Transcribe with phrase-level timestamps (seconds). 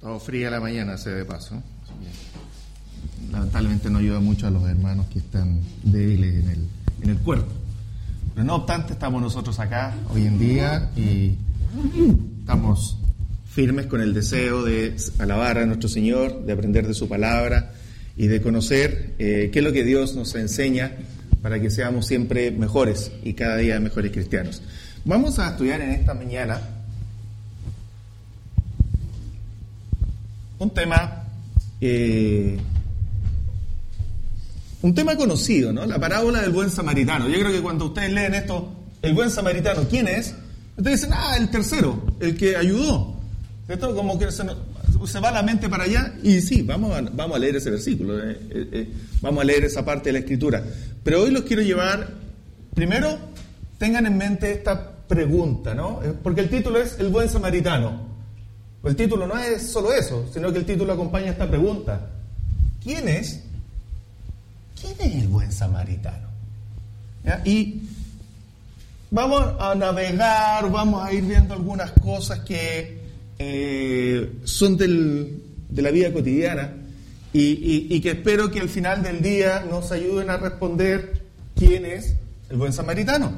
[0.00, 1.60] Todo fría la mañana, se de paso.
[3.32, 6.68] Lamentablemente no ayuda mucho a los hermanos que están débiles en el,
[7.02, 7.52] en el cuerpo.
[8.32, 11.36] Pero no obstante, estamos nosotros acá hoy en día y
[12.38, 12.96] estamos
[13.44, 17.72] firmes con el deseo de alabar a nuestro Señor, de aprender de su palabra
[18.16, 20.92] y de conocer eh, qué es lo que Dios nos enseña
[21.42, 24.62] para que seamos siempre mejores y cada día mejores cristianos.
[25.04, 26.60] Vamos a estudiar en esta mañana
[30.58, 31.24] un tema,
[31.80, 32.58] eh,
[34.82, 35.86] un tema conocido, ¿no?
[35.86, 37.28] La parábola del buen samaritano.
[37.28, 40.34] Yo creo que cuando ustedes leen esto, el buen samaritano, ¿quién es?
[40.76, 43.16] Ustedes dicen, ah, el tercero, el que ayudó.
[43.66, 43.94] ¿Cierto?
[43.94, 47.56] Como que se, va la mente para allá y sí, vamos a, vamos a leer
[47.56, 48.88] ese versículo, eh, eh,
[49.20, 50.64] vamos a leer esa parte de la escritura.
[51.04, 52.08] Pero hoy los quiero llevar,
[52.74, 53.18] primero,
[53.76, 56.00] tengan en mente esta pregunta, ¿no?
[56.22, 58.07] Porque el título es El buen samaritano.
[58.84, 62.10] El título no es solo eso, sino que el título acompaña esta pregunta.
[62.82, 63.42] ¿Quién es?
[64.80, 66.28] ¿Quién es el buen samaritano?
[67.44, 67.82] Y
[69.10, 72.98] vamos a navegar, vamos a ir viendo algunas cosas que
[73.38, 76.72] eh, son del, de la vida cotidiana
[77.32, 81.20] y, y que espero que al final del día nos ayuden a responder
[81.54, 82.14] quién es
[82.48, 83.32] el buen samaritano.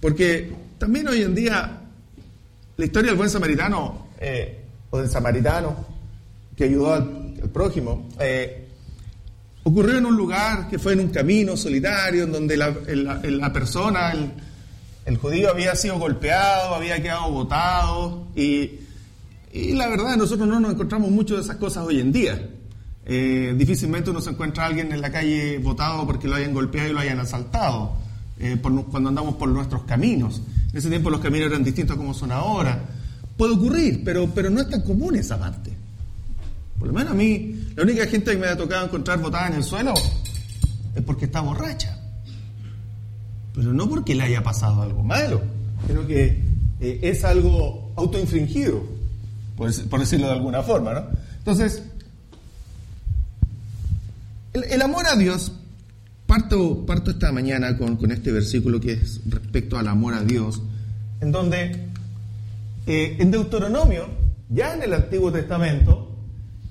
[0.00, 1.81] Porque también hoy en día
[2.82, 5.86] la historia del buen samaritano eh, o del samaritano
[6.56, 8.66] que ayudó al, prójimo eh,
[9.62, 14.12] ocurrió en un lugar que fue en un camino solitario, en donde la, persona,
[15.04, 18.80] el, judío, había sido golpeado, había quedado botado y,
[19.52, 22.48] la verdad nosotros no nos encontramos mucho de esas cosas hoy en día.
[23.06, 26.88] Eh, difícilmente uno se encuentra a alguien en la calle botado porque lo hayan golpeado
[26.88, 27.96] y lo hayan asaltado,
[28.90, 30.42] cuando andamos por nuestros caminos.
[30.72, 32.82] En ese tiempo los caminos eran distintos como son ahora.
[33.36, 35.72] Puede ocurrir, pero, pero no es tan común esa parte.
[36.78, 39.54] Por lo menos a mí, la única gente que me ha tocado encontrar botada en
[39.54, 39.94] el suelo
[40.94, 41.98] es porque está borracha.
[43.54, 45.42] Pero no porque le haya pasado algo malo.
[45.86, 46.40] Creo que
[46.80, 48.82] eh, es algo autoinfringido,
[49.56, 50.94] por, decirlo de alguna forma.
[50.94, 51.06] ¿no?
[51.38, 51.82] Entonces,
[54.52, 55.52] el, amor a Dios,
[56.32, 60.62] parto, parto esta mañana con, con este versículo que es respecto al amor a Dios,
[61.20, 61.88] en donde
[62.86, 64.06] eh, en Deuteronomio,
[64.48, 66.10] ya en el Antiguo Testamento,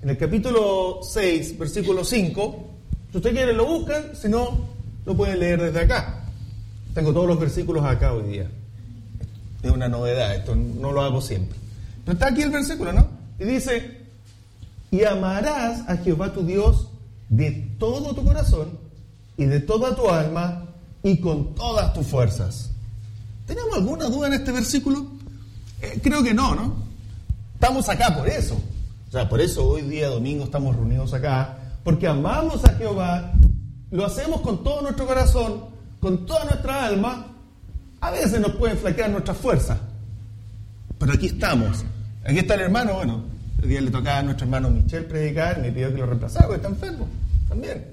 [0.02, 2.70] en el capítulo 6, versículo 5,
[3.12, 4.66] si usted quiere lo buscan, si no,
[5.06, 6.24] lo pueden leer desde acá.
[6.96, 8.50] Tengo todos los versículos acá hoy día.
[9.62, 11.56] Es una novedad, esto no lo hago siempre.
[12.04, 13.08] Pero está aquí el versículo, ¿no?
[13.38, 14.00] Y dice,
[14.90, 16.88] y amarás a Jehová tu Dios
[17.30, 18.81] de todo tu corazón
[19.38, 20.66] y de toda tu alma
[21.04, 22.72] y con todas tus fuerzas.
[23.46, 25.06] ¿Tenemos alguna duda en este versículo?
[25.82, 26.76] Eh, creo que no, ¿no?
[27.54, 28.62] Estamos acá por eso.
[29.08, 33.34] O sea, por eso hoy día domingo estamos reunidos acá, porque amamos a Jehová,
[33.90, 35.66] lo hacemos con todo nuestro corazón,
[36.00, 37.28] con toda nuestra alma.
[38.00, 39.78] A veces nos pueden flaquear nuestras fuerzas,
[40.98, 41.84] pero aquí estamos.
[42.24, 43.24] Aquí está el hermano, bueno,
[43.62, 46.62] el día le tocaba a nuestro hermano Michel predicar, me pidió que lo reemplazara porque
[46.62, 47.08] está enfermo
[47.50, 47.91] también.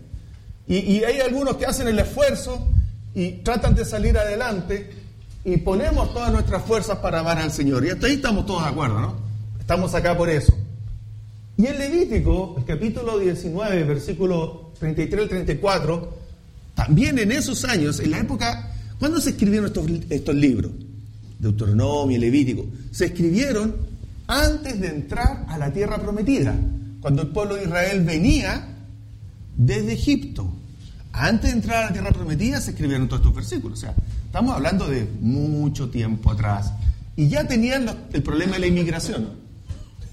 [0.68, 2.68] Y, hay algunos que hacen el esfuerzo
[3.14, 4.90] y tratan de salir adelante,
[5.44, 7.84] y ponemos todas nuestras fuerzas para amar al Señor.
[7.86, 9.16] Y hasta ahí estamos todos de acuerdo, ¿no?
[9.58, 10.54] Estamos acá por eso.
[11.56, 16.18] Y en Levítico, el capítulo 19, versículo 33 al 34,
[16.74, 20.70] también en esos años, en la época, ¿cuándo se escribieron estos, estos libros?
[21.38, 22.66] Deuteronomio, y Levítico.
[22.90, 23.74] Se escribieron
[24.26, 26.54] antes de entrar a la tierra prometida,
[27.00, 28.74] cuando el pueblo de Israel venía
[29.56, 30.57] desde Egipto.
[31.18, 33.78] Antes de entrar a la tierra prometida se escribieron todos estos versículos.
[33.78, 33.94] O sea,
[34.28, 36.70] Estamos hablando de mucho tiempo atrás.
[37.16, 39.30] Y ya tenían el problema de la inmigración.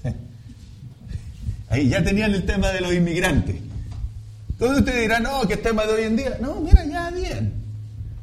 [1.68, 3.56] Ahí ya tenían el tema de los inmigrantes.
[4.52, 6.38] Entonces ustedes dirán, no, que es tema de hoy en día.
[6.40, 7.52] No, mira, ya bien.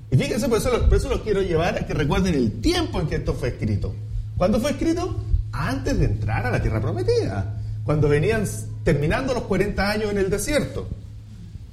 [0.10, 3.06] Y fíjense, por eso, por eso los quiero llevar a que recuerden el tiempo en
[3.06, 3.94] que esto fue escrito.
[4.36, 5.24] ¿Cuándo fue escrito?
[5.52, 7.62] Antes de entrar a la tierra prometida.
[7.84, 8.46] Cuando venían
[8.84, 10.90] terminando los 40 años en el desierto.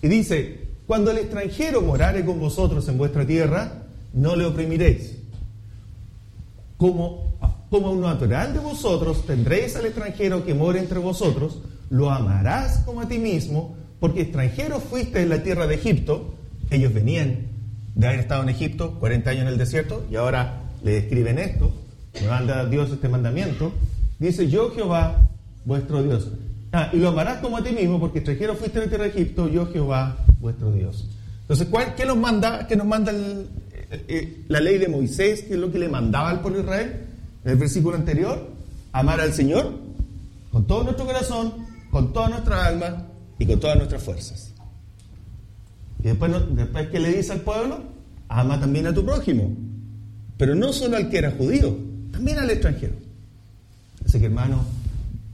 [0.03, 3.75] Y dice, cuando el extranjero morare con vosotros en vuestra tierra,
[4.13, 5.19] no le oprimiréis.
[6.77, 7.39] Como,
[7.71, 11.61] como un natural de vosotros tendréis al extranjero que mora entre vosotros,
[11.91, 16.35] lo amarás como a ti mismo, porque extranjero fuiste en la tierra de Egipto.
[16.73, 17.47] Ellos venían
[17.95, 21.71] de haber estado en Egipto 40 años en el desierto y ahora le describen esto,
[22.21, 23.71] me manda Dios este mandamiento.
[24.19, 25.29] Dice, yo Jehová,
[25.65, 26.33] vuestro Dios.
[26.73, 29.11] Ah, y lo amarás como a ti mismo, porque extranjero fuiste en la tierra de
[29.11, 31.07] Egipto, yo Jehová, vuestro Dios.
[31.43, 33.47] Entonces, ¿qué nos manda, qué nos manda eh,
[34.09, 37.01] eh, la ley de Moisés, que es lo que le mandaba al pueblo de Israel,
[37.45, 38.51] en el versículo anterior,
[38.93, 39.73] amar al Señor
[40.53, 41.53] con todo nuestro corazón,
[41.91, 43.07] con toda nuestra alma
[43.39, 44.53] y con todas nuestras fuerzas.
[46.01, 47.81] Y después, después que le dice al pueblo,
[48.29, 49.51] ama también a tu prójimo,
[50.37, 51.77] pero no solo al que era judío,
[52.13, 52.95] también al extranjero.
[54.05, 54.61] Así que hermanos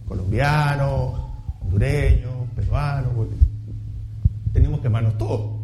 [0.08, 1.20] colombianos,
[1.60, 3.12] hondureños, peruanos,
[4.56, 5.60] tenemos que amarnos todos.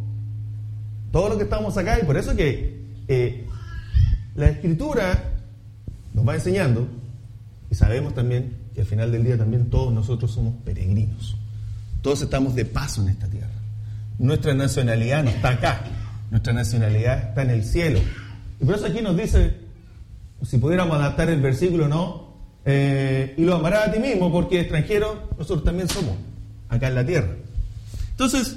[1.11, 2.79] Todo lo que estamos acá, y por eso que
[3.09, 3.47] eh,
[4.35, 5.31] la escritura
[6.13, 6.87] nos va enseñando,
[7.71, 11.39] y sabemos también que al final del día también todos nosotros somos peregrinos.
[12.03, 13.49] Todos estamos de paso en esta tierra.
[14.19, 15.85] Nuestra nacionalidad no está acá,
[16.31, 17.99] nuestra nacionalidad está en el cielo.
[18.61, 19.55] Y por eso aquí nos dice,
[20.43, 22.31] si pudiéramos adaptar el versículo, ¿no?
[22.67, 26.15] Eh, y lo amarás a ti mismo, porque extranjero nosotros también somos,
[26.69, 27.37] acá en la tierra.
[28.11, 28.57] Entonces,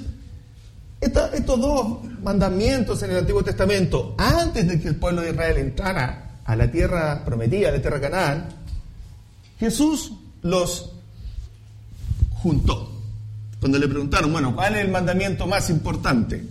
[1.00, 6.40] estos dos mandamientos en el Antiguo Testamento, antes de que el pueblo de Israel entrara
[6.44, 8.48] a la tierra prometida, a la tierra Canaán,
[9.58, 10.12] Jesús
[10.42, 10.92] los
[12.42, 12.92] juntó.
[13.60, 16.44] Cuando le preguntaron, bueno, ¿cuál es el mandamiento más importante?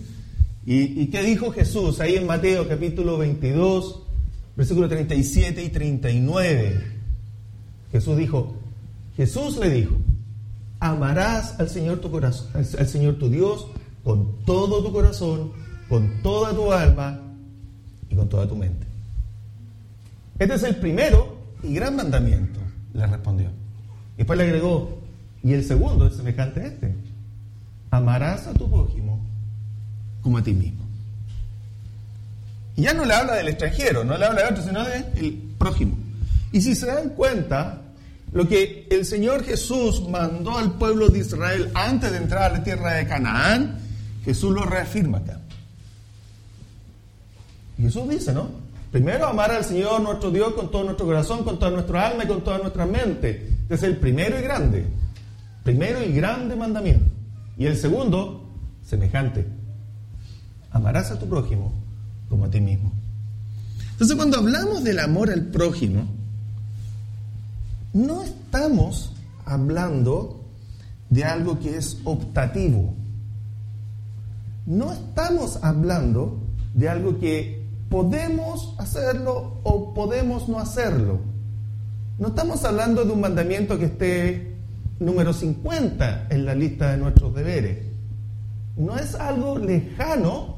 [0.64, 4.02] ¿Y, y qué dijo Jesús ahí en Mateo capítulo 22,
[4.56, 6.92] versículos 37 y 39?
[7.92, 8.56] Jesús dijo,
[9.16, 9.96] Jesús le dijo,
[10.80, 13.68] amarás al Señor tu corazón, al Señor tu Dios
[14.06, 15.50] con todo tu corazón,
[15.88, 17.18] con toda tu alma
[18.08, 18.86] y con toda tu mente.
[20.38, 22.60] Este es el primero y gran mandamiento,
[22.94, 23.48] le respondió.
[24.14, 25.00] Y después le agregó,
[25.42, 26.94] y el segundo es semejante a este.
[27.90, 29.20] Amarás a tu prójimo
[30.22, 30.84] como a ti mismo.
[32.76, 35.98] Y ya no le habla del extranjero, no le habla de otro, sino del prójimo.
[36.52, 37.82] Y si se dan cuenta,
[38.30, 42.62] lo que el Señor Jesús mandó al pueblo de Israel antes de entrar a la
[42.62, 43.85] tierra de Canaán,
[44.26, 45.38] Jesús lo reafirma acá.
[47.78, 48.48] Jesús dice, ¿no?
[48.90, 52.26] Primero amar al Señor nuestro Dios con todo nuestro corazón, con toda nuestra alma y
[52.26, 53.50] con toda nuestra mente.
[53.62, 54.84] Este es el primero y grande.
[55.62, 57.06] Primero y grande mandamiento.
[57.56, 58.50] Y el segundo,
[58.84, 59.46] semejante.
[60.72, 61.72] Amarás a tu prójimo
[62.28, 62.90] como a ti mismo.
[63.92, 66.04] Entonces cuando hablamos del amor al prójimo,
[67.92, 69.12] no estamos
[69.44, 70.44] hablando
[71.10, 72.92] de algo que es optativo
[74.66, 76.40] no estamos hablando
[76.74, 81.20] de algo que podemos hacerlo o podemos no hacerlo.
[82.18, 84.56] No estamos hablando de un mandamiento que esté
[84.98, 87.86] número 50 en la lista de nuestros deberes.
[88.76, 90.56] No es algo lejano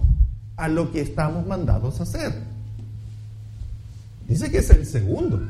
[0.57, 2.33] a lo que estamos mandados a hacer.
[4.27, 5.41] Dice que es el segundo.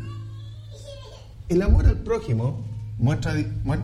[1.49, 2.65] El amor al prójimo
[2.99, 3.35] muestra,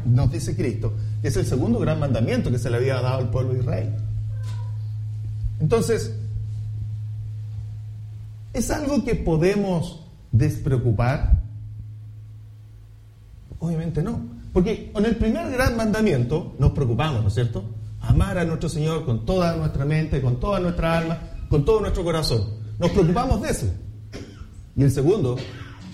[0.05, 0.93] nos dice Cristo,
[1.23, 4.04] que es el segundo gran mandamiento que se le había dado al pueblo de Israel.
[5.61, 6.15] Entonces,
[8.53, 10.01] ¿es algo que podemos
[10.33, 11.43] despreocupar?
[13.59, 14.21] Obviamente no.
[14.53, 17.65] Porque con el primer gran mandamiento nos preocupamos, ¿no es cierto?
[18.01, 21.19] Amar a nuestro Señor con toda nuestra mente, con toda nuestra alma,
[21.49, 22.45] con todo nuestro corazón.
[22.79, 23.67] Nos preocupamos de eso.
[24.77, 25.37] Y el segundo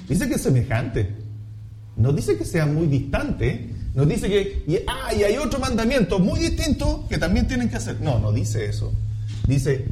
[0.08, 1.16] dice que es semejante.
[1.96, 3.74] No dice que sea muy distante.
[3.94, 8.00] Nos dice que ah, y hay otro mandamiento muy distinto que también tienen que hacer.
[8.00, 8.92] No, no dice eso
[9.46, 9.86] dice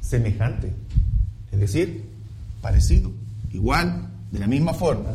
[0.00, 0.72] semejante,
[1.52, 2.04] es decir,
[2.60, 3.10] parecido,
[3.52, 5.10] igual, de la misma forma,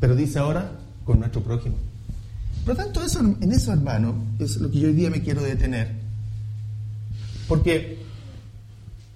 [0.00, 0.72] pero dice ahora
[1.04, 1.76] con nuestro prójimo.
[2.64, 5.42] Por lo tanto, eso, en eso, hermano, es lo que yo hoy día me quiero
[5.42, 5.92] detener.
[7.46, 7.98] Porque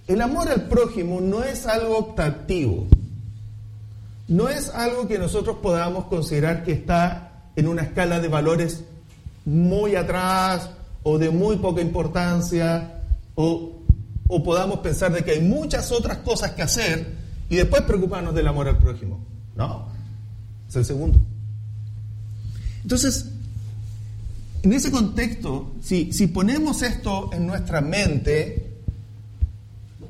[0.06, 2.86] el amor al prójimo no es algo optativo,
[4.28, 8.84] no es algo que nosotros podamos considerar que está en una escala de valores
[9.44, 10.70] muy atrás
[11.02, 13.01] o de muy poca importancia
[13.34, 13.82] o,
[14.44, 17.06] podamos pensar de que hay muchas otras cosas que hacer
[17.48, 19.20] y después preocuparnos del amor al prójimo.
[19.54, 19.88] No,
[20.68, 21.20] es el segundo.
[22.82, 23.26] Entonces,
[24.62, 28.72] en ese contexto, si, si ponemos esto en nuestra mente,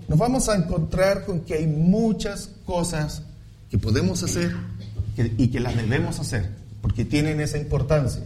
[0.09, 3.23] nos vamos a encontrar con que hay muchas cosas
[3.71, 4.55] que podemos hacer
[5.17, 6.51] y que las debemos hacer,
[6.81, 8.23] porque tienen esa importancia.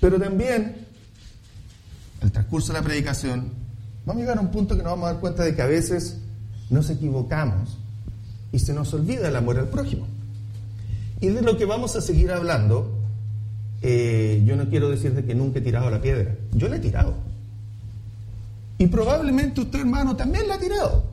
[0.00, 0.85] Pero también
[2.22, 3.52] el transcurso de la predicación,
[4.04, 5.66] vamos a llegar a un punto que nos vamos a dar cuenta de que a
[5.66, 6.18] veces
[6.70, 7.78] nos equivocamos
[8.52, 10.06] y se nos olvida el amor al prójimo.
[11.20, 12.90] Y de lo que vamos a seguir hablando,
[13.82, 16.80] eh, yo no quiero decir de que nunca he tirado la piedra, yo la he
[16.80, 17.14] tirado.
[18.78, 21.04] Y probablemente usted, hermano, también la ha tirado,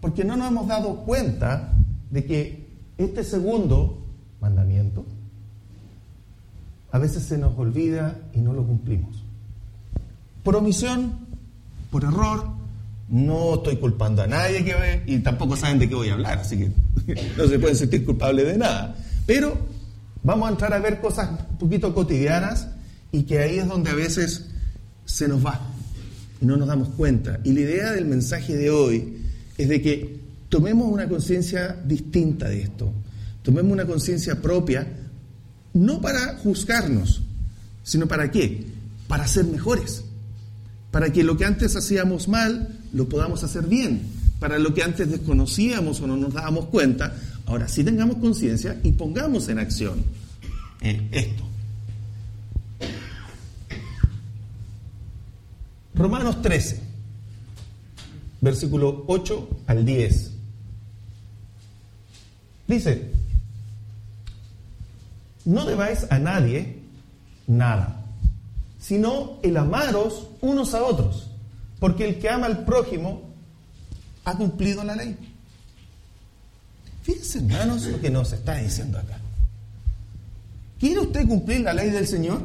[0.00, 1.72] porque no nos hemos dado cuenta
[2.10, 2.66] de que
[2.98, 3.98] este segundo
[4.40, 5.04] mandamiento
[6.90, 9.25] a veces se nos olvida y no lo cumplimos
[10.46, 11.12] por omisión,
[11.90, 12.46] por error.
[13.08, 16.38] No estoy culpando a nadie que ve y tampoco saben de qué voy a hablar,
[16.38, 16.70] así que
[17.36, 18.96] no se pueden sentir culpables de nada.
[19.26, 19.58] Pero
[20.22, 22.68] vamos a entrar a ver cosas un poquito cotidianas
[23.10, 24.46] y que ahí es donde a veces
[25.04, 25.60] se nos va
[26.40, 27.40] y no nos damos cuenta.
[27.42, 29.18] Y la idea del mensaje de hoy
[29.58, 32.92] es de que tomemos una conciencia distinta de esto,
[33.42, 34.86] tomemos una conciencia propia,
[35.74, 37.20] no para juzgarnos,
[37.82, 38.64] sino para qué?
[39.08, 40.04] Para ser mejores,
[40.96, 44.00] para que lo que antes hacíamos mal lo podamos hacer bien,
[44.40, 48.92] para lo que antes desconocíamos o no nos dábamos cuenta, ahora sí tengamos conciencia y
[48.92, 50.02] pongamos en acción
[50.80, 51.44] eh, esto.
[55.94, 56.80] Romanos 13,
[58.40, 60.30] versículo 8 al 10.
[62.68, 63.10] Dice,
[65.44, 66.78] no debáis a nadie
[67.46, 67.95] nada,
[68.86, 71.26] sino el amaros unos a otros,
[71.80, 73.22] porque el que ama al prójimo
[74.24, 75.16] ha cumplido la ley.
[77.02, 79.18] Fíjense, hermanos, lo que nos está diciendo acá.
[80.78, 82.40] ¿Quiere usted cumplir la ley del Señor?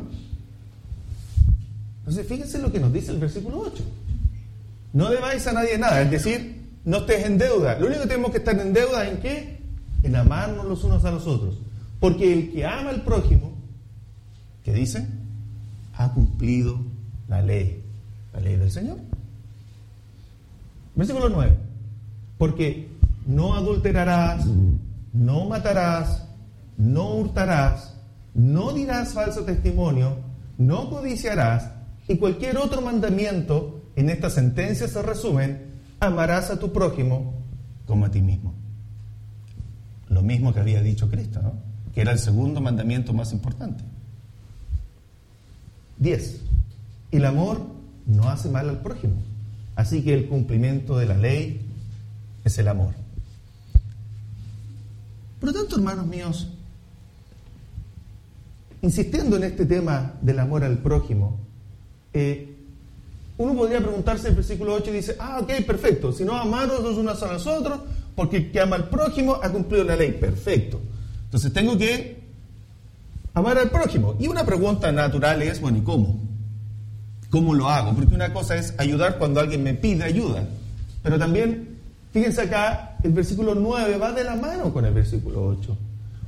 [2.00, 3.84] Entonces, fíjense lo que nos dice el versículo 8.
[4.94, 7.78] No debáis a nadie nada, es decir, no estés en deuda.
[7.78, 9.60] Lo único que tenemos que estar en deuda en qué?
[10.02, 11.60] En amarnos los unos a los otros.
[12.00, 13.54] Porque el que ama al prójimo,
[14.64, 15.21] ¿qué dice?
[16.02, 16.80] Ha cumplido
[17.28, 17.84] la ley,
[18.34, 18.98] la ley del Señor.
[20.96, 21.58] Versículo 9.
[22.40, 22.90] Porque
[23.28, 24.46] no adulterarás,
[25.14, 26.28] no matarás,
[26.76, 27.96] no hurtarás,
[28.34, 30.18] no dirás falso testimonio,
[30.58, 31.70] no codiciarás,
[32.08, 35.68] y cualquier otro mandamiento en esta sentencia se resumen,
[36.00, 37.36] amarás a tu prójimo
[37.86, 38.56] como a ti mismo.
[40.10, 41.54] Lo mismo que había dicho Cristo, ¿no?
[41.94, 43.84] que era el segundo mandamiento más importante.
[45.98, 46.42] 10.
[47.12, 47.62] El amor
[48.06, 49.16] no hace mal al prójimo,
[49.76, 51.62] así que el cumplimiento de la ley
[52.44, 52.94] es el amor.
[55.40, 56.50] Por lo tanto, hermanos míos,
[58.82, 61.40] insistiendo en este tema del amor al prójimo,
[62.14, 62.56] eh,
[63.38, 66.84] uno podría preguntarse en el versículo 8 y dice, ah, ok, perfecto, si no amaros
[66.84, 67.80] los unos a los otros,
[68.16, 70.80] porque el que ama al prójimo ha cumplido la ley, perfecto.
[71.26, 72.21] Entonces tengo que
[73.34, 74.16] amar al prójimo.
[74.20, 76.20] Y una pregunta natural es, bueno, ¿y cómo?
[77.30, 77.94] ¿Cómo lo hago?
[77.94, 80.44] Porque una cosa es ayudar cuando alguien me pide ayuda,
[81.02, 81.78] pero también,
[82.12, 85.78] fíjense acá, el versículo 9 va de la mano con el versículo 8,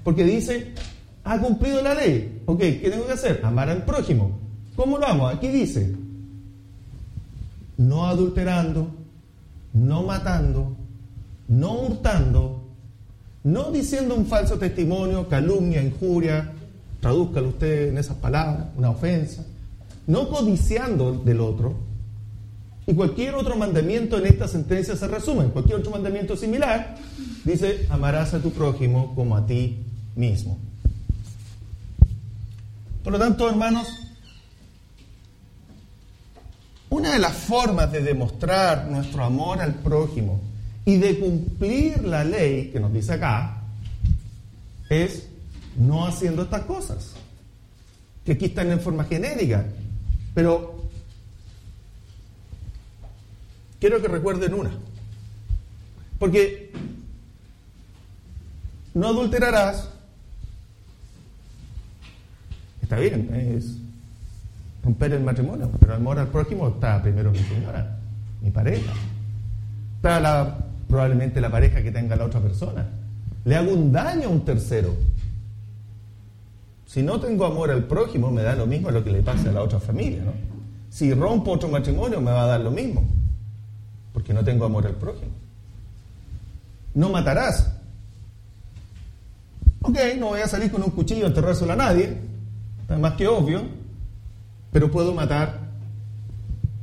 [0.04, 0.74] porque dice,
[1.26, 2.42] ha cumplido la ley.
[2.46, 3.42] Ok, ¿qué tengo que hacer?
[3.44, 4.40] Amar al prójimo.
[4.76, 5.28] ¿Cómo lo amo?
[5.28, 5.94] Aquí dice,
[7.78, 8.88] no adulterando,
[9.74, 10.76] no matando,
[11.48, 12.64] no hurtando,
[13.44, 16.53] no diciendo un falso testimonio, calumnia, injuria,
[17.04, 19.44] tradúzcalo usted en esas palabras, una ofensa,
[20.08, 21.76] no codiciando del otro,
[22.88, 26.96] y cualquier otro mandamiento en esta sentencia se resume, cualquier otro mandamiento similar,
[27.44, 29.80] dice, amarás a tu prójimo como a ti
[30.16, 30.58] mismo.
[33.04, 33.90] Por lo tanto, hermanos,
[36.90, 40.40] una de las formas de demostrar nuestro amor al prójimo
[40.86, 43.62] y de cumplir la ley que nos dice acá
[44.90, 45.33] es
[45.78, 47.14] no haciendo estas cosas,
[48.26, 49.66] que aquí están en forma genérica,
[50.34, 50.84] pero
[53.80, 54.72] quiero que recuerden una,
[56.20, 56.72] porque
[58.94, 59.90] no adulterarás,
[62.82, 63.78] está bien, es
[64.84, 67.98] romper el matrimonio, pero el amor al prójimo está primero mi señora,
[68.42, 68.94] mi pareja.
[69.96, 72.86] Está la, probablemente la pareja que tenga la otra persona.
[73.46, 74.94] Le hago un daño a un tercero.
[76.94, 79.52] Si no tengo amor al prójimo, me da lo mismo lo que le pase a
[79.52, 80.32] la otra familia, ¿no?
[80.92, 83.04] Si rompo otro matrimonio, me va a dar lo mismo,
[84.14, 85.32] porque no tengo amor al prójimo.
[86.94, 87.72] No matarás.
[89.82, 92.16] Ok, no voy a salir con un cuchillo a enterrárselo a nadie,
[93.00, 93.64] más que obvio,
[94.72, 95.62] pero puedo matar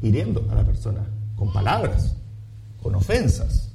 [0.02, 2.16] hiriendo a la persona, con palabras,
[2.82, 3.70] con ofensas.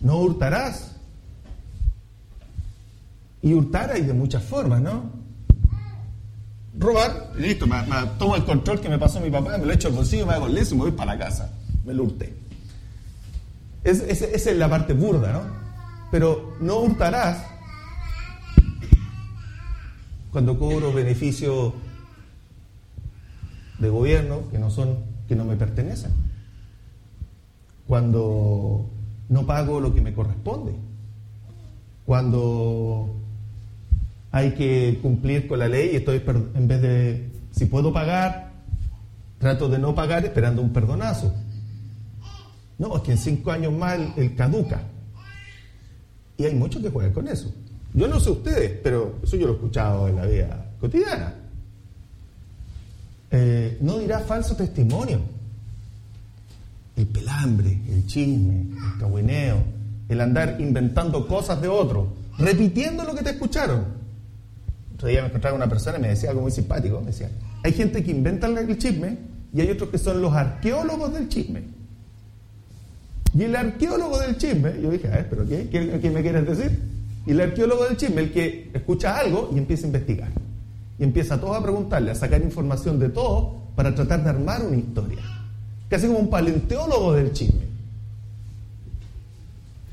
[0.00, 0.93] No hurtarás.
[3.44, 5.10] Y hurtar hay de muchas formas, ¿no?
[6.78, 7.76] Robar, listo, me,
[8.18, 10.46] tomo el control que me pasó mi papá, me lo echo al bolsillo, me hago
[10.46, 11.52] el y me voy para la casa.
[11.84, 12.34] Me lo hurté.
[13.84, 15.42] esa es la parte burda, ¿no?
[16.10, 17.44] Pero no hurtarás
[20.32, 21.74] cuando cobro beneficio
[23.78, 24.96] de gobierno que no son
[25.28, 26.12] que no me pertenecen.
[27.86, 28.88] Cuando
[29.28, 30.74] no pago lo que me corresponde.
[32.06, 33.23] Cuando
[34.34, 36.20] hay que cumplir con la ley y estoy
[36.56, 38.50] en vez de si puedo pagar,
[39.38, 41.32] trato de no pagar esperando un perdonazo.
[42.76, 44.82] No, es que en cinco años más el, caduca.
[46.36, 47.54] Y hay muchos que juegan con eso.
[47.92, 51.34] Yo no sé ustedes, pero eso yo lo he escuchado en la vida cotidiana.
[53.30, 55.20] Eh, no dirá falso testimonio.
[56.96, 59.62] El pelambre, el chisme, el cagüineo,
[60.08, 64.02] el andar inventando cosas de otro, repitiendo lo que te escucharon.
[64.94, 67.00] Otro día me encontraba una persona y me decía algo muy simpático.
[67.00, 67.30] Me decía,
[67.62, 69.18] hay gente que inventa el chisme
[69.52, 71.62] y hay otros que son los arqueólogos del chisme.
[73.36, 75.68] Y el arqueólogo del chisme, yo dije, a ver, ¿pero qué?
[75.68, 76.80] ¿Qué, me quieres decir?
[77.26, 80.28] Y el arqueólogo del chisme, el que escucha algo y empieza a investigar.
[80.98, 84.62] Y empieza a todos a preguntarle, a sacar información de todo para tratar de armar
[84.62, 85.18] una historia.
[85.88, 87.64] Casi como un paleontólogo del chisme.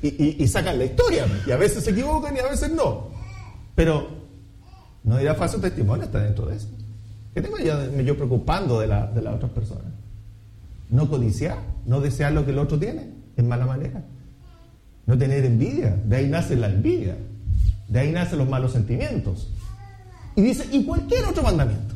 [0.02, 1.26] Y, sacan la historia.
[1.46, 3.08] Y a veces se equivocan y a veces no.
[3.74, 4.21] Pero
[5.04, 6.68] no dirá falso testimonio, está dentro de eso.
[7.34, 9.92] ¿Qué tengo yo, preocupando de, la, de las otras personas?
[10.90, 14.04] No codiciar, no desear lo que el otro tiene en mala manera.
[15.06, 17.16] No tener envidia, de ahí nace la envidia,
[17.88, 19.50] de ahí nacen los malos sentimientos.
[20.36, 21.94] Y dice, y cualquier otro mandamiento,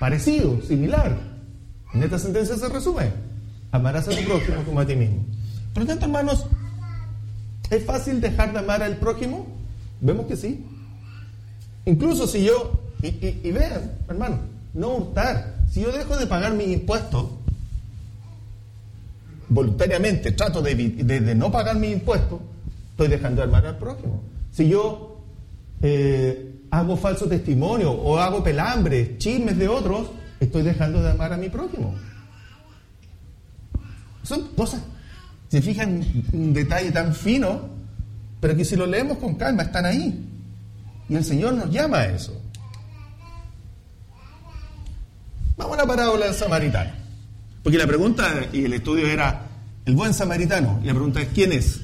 [0.00, 1.16] parecido, similar.
[1.94, 3.12] En esta sentencia se resume,
[3.70, 5.24] amarás a tu prójimo como a ti mismo.
[5.72, 6.46] Por lo tanto, hermanos,
[7.70, 9.46] ¿es fácil dejar de amar al prójimo?
[10.00, 10.64] Vemos que sí.
[11.88, 13.08] Incluso si yo, y,
[13.42, 14.40] y vean, hermano,
[14.74, 17.30] no hurtar, si yo dejo de pagar mis impuestos,
[19.48, 22.40] voluntariamente trato de, no pagar mis impuestos,
[22.90, 24.22] estoy dejando de amar al prójimo.
[24.52, 25.18] Si yo
[25.80, 30.08] eh, hago falso testimonio o hago pelambres, chismes de otros,
[30.40, 31.94] estoy dejando de amar a mi prójimo.
[34.24, 34.82] Son cosas,
[35.48, 36.04] se fijan,
[36.34, 37.60] un detalle tan fino,
[38.40, 40.37] pero que si lo leemos con calma, están ahí.
[41.08, 42.40] Y el Señor nos llama a eso.
[45.56, 46.90] Vamos a la parábola del samaritano.
[47.62, 49.46] Porque la pregunta y el estudio era
[49.84, 50.80] el buen samaritano.
[50.82, 51.80] Y la pregunta es, ¿quién es?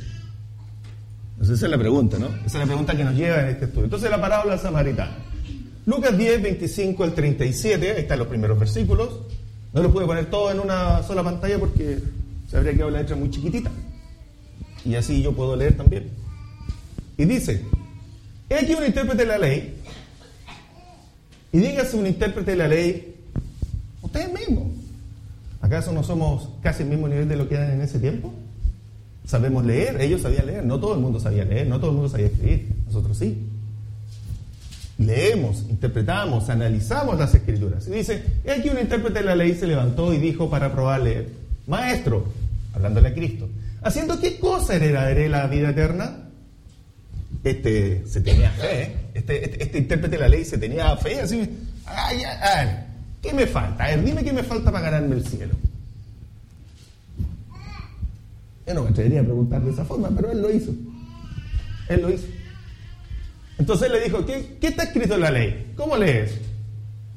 [1.33, 2.27] Entonces esa es la pregunta, ¿no?
[2.27, 3.85] Esa es la pregunta que nos lleva en este estudio.
[3.85, 5.13] Entonces la parábola del samaritano.
[5.87, 9.21] Lucas 10, 25 al 37, ahí están los primeros versículos.
[9.73, 11.99] No los pude poner todo en una sola pantalla porque
[12.49, 13.71] se habría quedado la letra muy chiquitita.
[14.85, 16.11] Y así yo puedo leer también.
[17.19, 17.65] Y dice,
[18.57, 19.75] aquí un intérprete de la ley.
[21.53, 23.15] Y dígase un intérprete de la ley,
[24.03, 24.73] ustedes mismos.
[25.61, 28.35] ¿Acaso no somos casi el mismo nivel de lo que eran en ese tiempo?
[29.25, 32.11] Sabemos leer, ellos sabían leer, no todo el mundo sabía leer, no todo el mundo
[32.11, 33.47] sabía escribir, nosotros sí.
[34.99, 37.87] Leemos, interpretamos, analizamos las escrituras.
[37.89, 41.29] Y dice, aquí un intérprete de la ley se levantó y dijo para probarle,
[41.67, 42.27] maestro,
[42.75, 43.49] hablándole a Cristo,
[43.81, 46.24] ¿haciendo qué cosa heredaré la vida eterna?
[47.45, 48.97] Este se tenía fe, ¿eh?
[49.15, 51.49] este, este, este, intérprete de la ley se tenía fe, así,
[51.85, 52.69] ay, ay, ay
[53.25, 53.85] ¿Qué me falta?
[53.85, 55.55] A ver, dime qué me falta para ganarme el cielo.
[58.67, 60.73] Yo no me atrevería a preguntar de esa forma, pero él lo hizo.
[61.89, 62.27] Él lo hizo.
[63.59, 65.73] Entonces le dijo, ¿qué, está escrito en la ley?
[65.75, 66.39] ¿Cómo lees?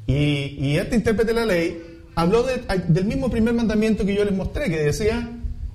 [0.07, 1.83] Y, este intérprete de la ley
[2.15, 5.29] habló del mismo primer mandamiento que yo les mostré, que decía,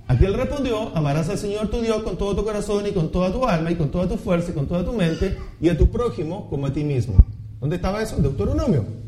[0.08, 3.46] aquel respondió, amarás al Señor tu Dios con todo tu corazón y con toda tu
[3.46, 6.48] alma y con toda tu fuerza y con toda tu mente y a tu prójimo
[6.48, 7.16] como a ti mismo.
[7.60, 8.16] ¿Dónde estaba eso?
[8.16, 9.02] Deuteronomio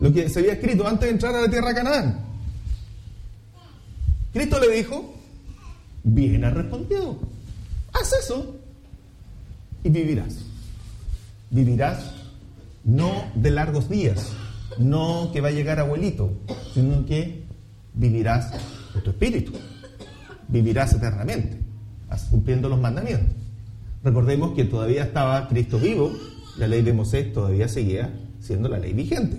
[0.00, 2.20] lo que se había escrito antes de entrar a la tierra de Canaán.
[4.32, 5.14] Cristo le dijo,
[6.04, 7.18] bien has respondido,
[7.92, 8.56] haz eso
[9.82, 10.36] y vivirás.
[11.50, 12.12] Vivirás
[12.84, 14.32] no de largos días,
[14.78, 16.30] no que va a llegar abuelito,
[16.74, 17.44] sino que
[17.94, 18.52] vivirás
[18.94, 19.52] de tu espíritu,
[20.48, 21.58] vivirás eternamente,
[22.30, 23.36] cumpliendo los mandamientos.
[24.02, 26.12] Recordemos que todavía estaba Cristo vivo,
[26.56, 29.38] la ley de Moisés todavía seguía siendo la ley vigente.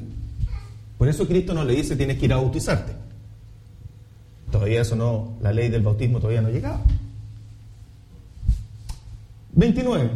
[0.97, 2.93] Por eso Cristo no le dice tienes que ir a bautizarte.
[4.51, 6.81] Todavía eso no, la ley del bautismo todavía no llegaba.
[9.53, 10.09] 29.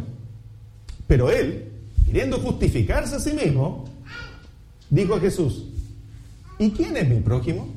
[1.08, 1.72] Pero él,
[2.06, 3.86] queriendo justificarse a sí mismo,
[4.90, 5.66] dijo a Jesús,
[6.60, 7.68] ¿y quién es mi prójimo?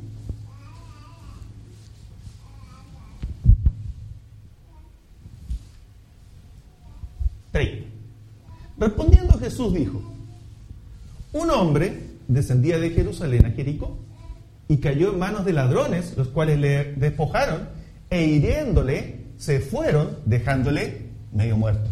[8.78, 10.02] Respondiendo Jesús dijo,
[11.32, 13.96] un hombre descendía de Jerusalén a Jericó
[14.68, 17.68] y cayó en manos de ladrones, los cuales le despojaron
[18.10, 21.88] e hiriéndole se fueron dejándole medio muerto.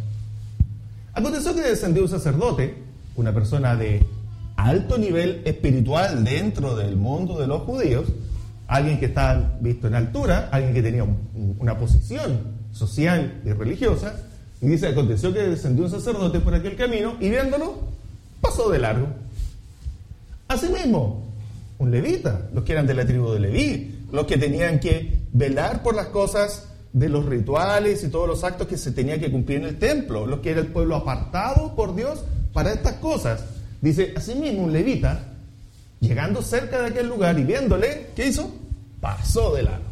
[1.13, 2.75] Aconteció que descendió un sacerdote,
[3.17, 4.05] una persona de
[4.57, 8.07] alto nivel espiritual dentro del mundo de los judíos,
[8.67, 14.17] alguien que estaba visto en altura, alguien que tenía una posición social y religiosa,
[14.65, 17.75] y dice, aconteció que descendió un sacerdote por aquel camino y viéndolo,
[18.41, 19.09] pasó de largo.
[20.49, 21.23] Asimismo,
[21.77, 25.83] un levita, los que eran de la tribu de Leví, los que tenían que velar
[25.83, 29.59] por las cosas de los rituales y todos los actos que se tenía que cumplir
[29.59, 32.25] en el templo, lo que era el pueblo apartado por Dios
[32.55, 33.45] para estas cosas.
[33.83, 35.27] Dice, asimismo un levita,
[36.01, 38.51] llegando cerca de aquel lugar y viéndole, ¿qué hizo?
[38.99, 39.83] Pasó de lado.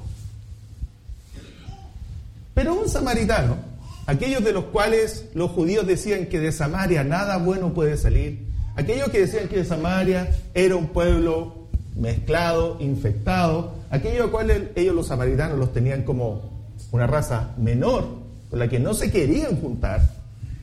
[2.54, 3.61] Pero un samaritano,
[4.06, 9.10] aquellos de los cuales los judíos decían que de Samaria nada bueno puede salir, aquellos
[9.10, 15.58] que decían que de Samaria era un pueblo mezclado, infectado, aquellos cuales ellos los samaritanos
[15.58, 16.50] los tenían como
[16.90, 18.06] una raza menor
[18.50, 20.02] con la que no se querían juntar.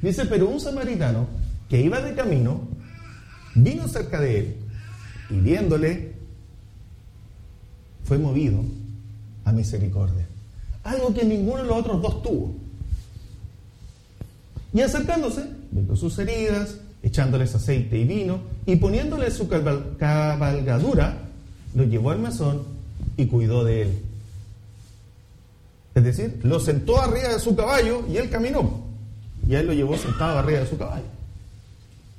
[0.02, 1.28] Dice, pero un samaritano
[1.70, 2.62] que iba de camino
[3.56, 4.56] vino cerca de él
[5.30, 6.14] y viéndole
[8.04, 8.64] fue movido
[9.46, 10.28] a misericordia.
[10.84, 12.56] Algo que ninguno de los otros dos tuvo.
[14.74, 21.18] Y acercándose, viendo sus heridas, echándoles aceite y vino y poniéndole su cabalgadura,
[21.74, 22.64] lo llevó al mesón
[23.18, 24.02] y cuidó de él.
[25.96, 28.88] Es decir, lo sentó arriba de su caballo y él caminó.
[29.48, 31.06] Y él lo llevó sentado arriba de su caballo.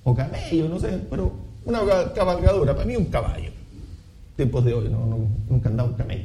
[0.03, 1.33] O camello, no sé, pero
[1.65, 1.81] una
[2.15, 3.51] cabalgadura, para mí un caballo.
[4.37, 6.25] Tiempos de hoy, no, nunca andaba un camello.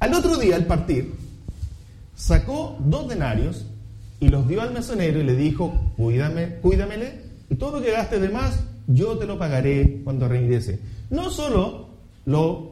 [0.00, 1.14] Al otro día, al partir,
[2.14, 3.66] sacó dos denarios
[4.20, 8.20] y los dio al mesonero y le dijo, cuídame, cuídamele, y todo lo que gastes
[8.20, 10.78] de más, yo te lo pagaré cuando regrese.
[11.10, 11.88] No solo
[12.24, 12.70] lo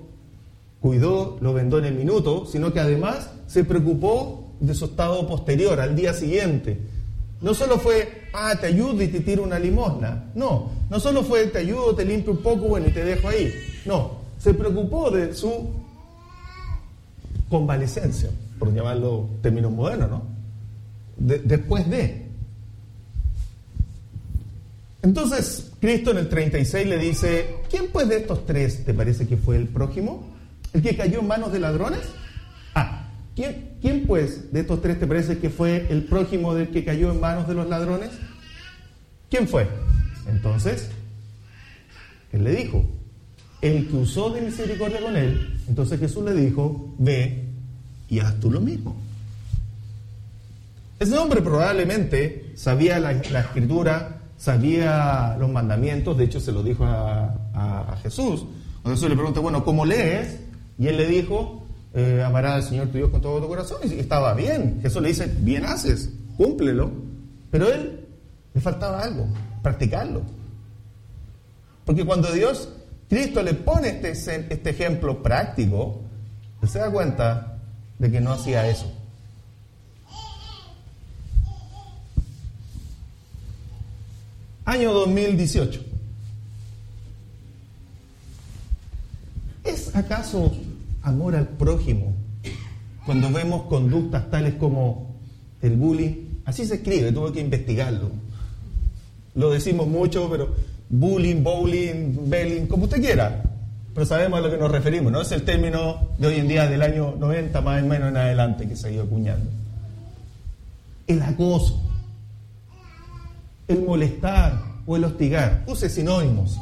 [0.80, 5.80] cuidó, lo vendó en el minuto, sino que además se preocupó de su estado posterior,
[5.80, 6.78] al día siguiente.
[7.40, 10.30] No solo fue, ah, te ayudo y te tiro una limosna.
[10.34, 13.52] No, no solo fue, te ayudo, te limpio un poco, bueno, y te dejo ahí.
[13.84, 15.81] No, se preocupó de su
[17.52, 20.22] convalecencia, por llamarlo términos modernos, ¿no?
[21.18, 22.22] después de.
[25.02, 29.36] Entonces, Cristo en el 36 le dice, ¿quién pues de estos tres te parece que
[29.36, 30.32] fue el prójimo?
[30.72, 32.00] ¿El que cayó en manos de ladrones?
[32.74, 36.86] Ah, ¿quién, ¿quién pues de estos tres te parece que fue el prójimo del que
[36.86, 38.10] cayó en manos de los ladrones?
[39.28, 39.68] ¿Quién fue?
[40.26, 40.88] Entonces,
[42.32, 42.82] él le dijo,
[43.62, 47.46] el que usó de misericordia con él, entonces Jesús le dijo, ve
[48.10, 48.94] y haz tú lo mismo.
[51.00, 57.34] Ese hombre probablemente sabía la, escritura, sabía los mandamientos, de hecho se lo dijo a,
[57.54, 58.44] a, a Jesús.
[58.84, 60.40] Jesús le pregunta, bueno, ¿cómo lees?
[60.78, 61.62] Y él le dijo,
[61.94, 63.78] eh, amará al Señor tu Dios con todo tu corazón.
[63.84, 64.80] Y estaba bien.
[64.82, 66.90] Jesús le dice, bien haces, cúmplelo.
[67.50, 68.06] Pero él
[68.54, 69.28] le faltaba algo,
[69.62, 70.22] practicarlo.
[71.84, 72.68] Porque cuando Dios,
[73.12, 76.00] Cristo le pone este, este ejemplo práctico,
[76.62, 77.58] él se da cuenta
[77.98, 78.90] de que no hacía eso.
[84.64, 85.84] Año 2018.
[89.64, 90.50] ¿Es acaso
[91.02, 92.14] amor al prójimo
[93.04, 95.16] cuando vemos conductas tales como
[95.60, 96.14] el bullying?
[96.46, 98.10] Así se escribe, tuve que investigarlo.
[99.34, 103.42] Lo decimos mucho, pero bullying, bowling, belling, como usted quiera.
[103.94, 105.20] Pero sabemos a lo que nos referimos, ¿no?
[105.20, 108.68] Es el término de hoy en día, del año 90 más o menos en adelante,
[108.68, 109.50] que se ha ido acuñando.
[111.06, 111.82] El acoso,
[113.68, 115.64] el molestar o el hostigar.
[115.66, 116.58] Use sinónimos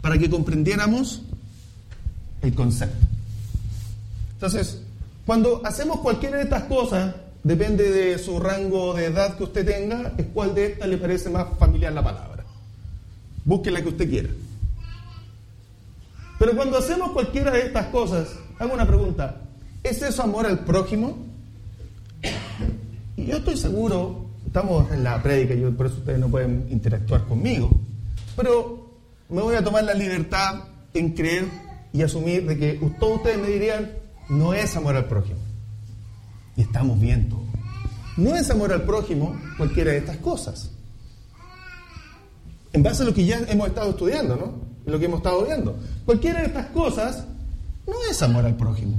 [0.00, 1.22] para que comprendiéramos
[2.42, 3.06] el concepto.
[4.34, 4.82] Entonces,
[5.26, 10.12] cuando hacemos cualquiera de estas cosas, depende de su rango de edad que usted tenga,
[10.16, 12.29] es cuál de estas le parece más familiar la palabra.
[13.50, 14.28] Busque la que usted quiera.
[16.38, 18.28] Pero cuando hacemos cualquiera de estas cosas,
[18.60, 19.40] hago una pregunta,
[19.82, 21.18] ¿es eso amor al prójimo?
[23.16, 27.24] Y yo estoy seguro, estamos en la prédica, yo, por eso ustedes no pueden interactuar
[27.24, 27.72] conmigo,
[28.36, 28.88] pero
[29.28, 31.46] me voy a tomar la libertad en creer
[31.92, 33.90] y asumir de que todos ustedes me dirían,
[34.28, 35.40] no es amor al prójimo.
[36.56, 37.42] Y estamos bien todos.
[38.16, 40.70] No es amor al prójimo cualquiera de estas cosas.
[42.72, 44.90] En base a lo que ya hemos estado estudiando, ¿no?
[44.90, 45.76] Lo que hemos estado viendo.
[46.04, 47.24] Cualquiera de estas cosas
[47.86, 48.96] no es amor al prójimo.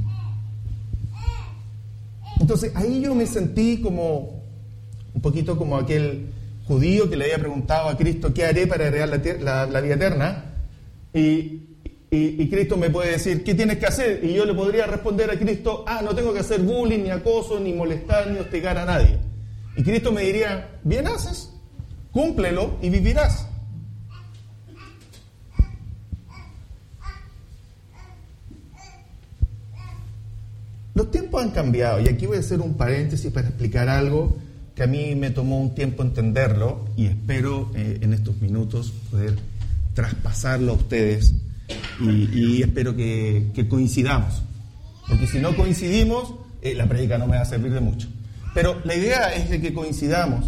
[2.39, 4.41] Entonces ahí yo me sentí como
[5.13, 6.31] un poquito como aquel
[6.67, 9.10] judío que le había preguntado a Cristo qué haré para heredar
[9.41, 10.45] la, la vida eterna.
[11.13, 11.71] Y
[12.13, 14.19] y, Cristo me puede decir, ¿qué tienes que hacer?
[14.21, 17.57] Y yo le podría responder a Cristo, ah, no tengo que hacer bullying, ni acoso,
[17.57, 19.17] ni molestar, ni hostigar a nadie.
[19.77, 21.53] Y Cristo me diría, bien haces,
[22.12, 23.47] cúmplelo y vivirás.
[31.01, 34.37] Los tiempos han cambiado y aquí voy a hacer un paréntesis para explicar algo
[34.75, 39.35] que a mí me tomó un tiempo entenderlo y espero eh, en estos minutos poder
[39.95, 41.33] traspasarlo a ustedes
[41.99, 44.43] y, espero que, coincidamos.
[45.09, 48.07] Porque si no coincidimos, eh, la predica no me va a servir de mucho.
[48.53, 50.45] Pero la idea es de que coincidamos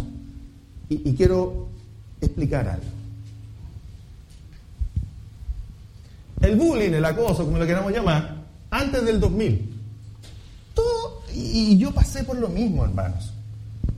[0.88, 1.68] y, y quiero
[2.20, 2.86] explicar algo.
[6.42, 8.36] El bullying, el acoso, como lo queramos llamar,
[8.70, 9.73] antes del 2000.
[10.74, 13.32] Todo, y yo pasé por lo mismo, hermanos.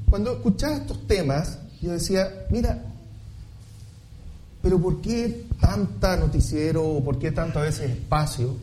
[0.08, 2.82] Cuando escuchaba estos temas, yo decía, mira,
[4.62, 8.56] pero ¿por qué tanta noticiero o por qué tanto a veces espacio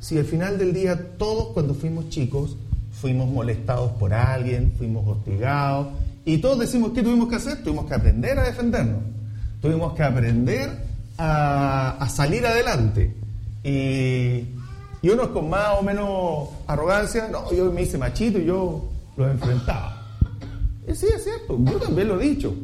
[0.00, 2.56] si al final del día todos cuando fuimos chicos
[2.92, 5.88] fuimos molestados por alguien, fuimos hostigados
[6.24, 7.62] y todos decimos, ¿qué tuvimos que hacer?
[7.62, 9.02] Tuvimos que aprender a defendernos,
[9.60, 10.70] tuvimos que aprender
[11.18, 13.14] a, salir adelante.
[13.64, 14.46] Y,
[15.02, 19.30] y unos con más o menos arrogancia, no, yo me hice machito y yo los
[19.30, 19.96] enfrentaba.
[20.86, 22.54] Y sí, es cierto, yo también lo he dicho.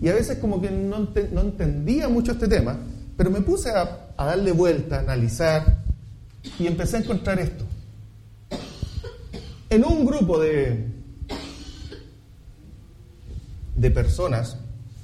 [0.00, 2.76] Y a veces como que no, no entendía mucho este tema,
[3.16, 5.78] pero me puse a, darle vuelta, a analizar,
[6.58, 7.64] y empecé a encontrar esto.
[9.70, 10.88] En un grupo de,
[13.76, 14.58] de personas,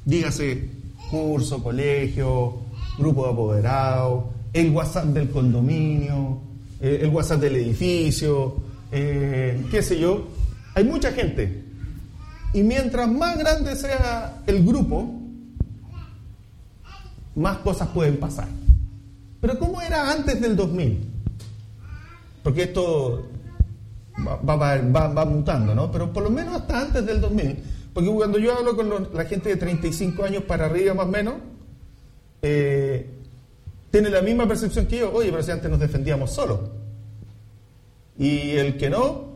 [0.04, 0.68] dígase
[1.10, 2.58] curso, colegio,
[2.98, 6.49] grupo de apoderados, el WhatsApp del condominio,
[6.80, 8.56] eh, el WhatsApp del edificio,
[8.92, 10.28] eh, qué sé yo,
[10.74, 11.64] hay mucha gente
[12.52, 15.14] y mientras más grande sea el grupo,
[17.36, 18.48] más cosas pueden pasar.
[19.40, 20.98] Pero ¿cómo era antes del 2000?
[22.42, 23.28] Porque esto
[24.26, 25.90] va, mutando, ¿no?
[25.92, 27.58] Pero por lo menos hasta antes del 2000.
[27.94, 31.34] Porque cuando yo hablo con la gente de 35 años para arriba más o menos,
[32.42, 33.19] eh,
[33.90, 35.12] tiene la misma percepción que yo.
[35.12, 36.60] Oye, pero si antes nos defendíamos solos.
[38.18, 39.30] Y el que no,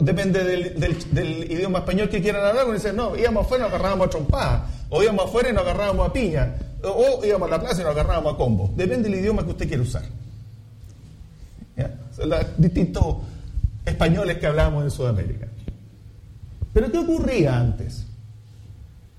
[0.00, 4.06] depende del, idioma español que quieran hablar, uno dice, no, íbamos afuera y nos agarrábamos
[4.06, 7.80] a trompadas, o íbamos afuera y nos agarrábamos a piña, o, íbamos a la plaza
[7.80, 8.72] y nos agarrábamos a combo.
[8.76, 10.02] Depende del idioma que usted quiera usar.
[12.16, 13.16] Son los distintos
[13.84, 15.46] españoles que hablamos en Sudamérica.
[16.72, 18.06] Pero ¿qué ocurría antes?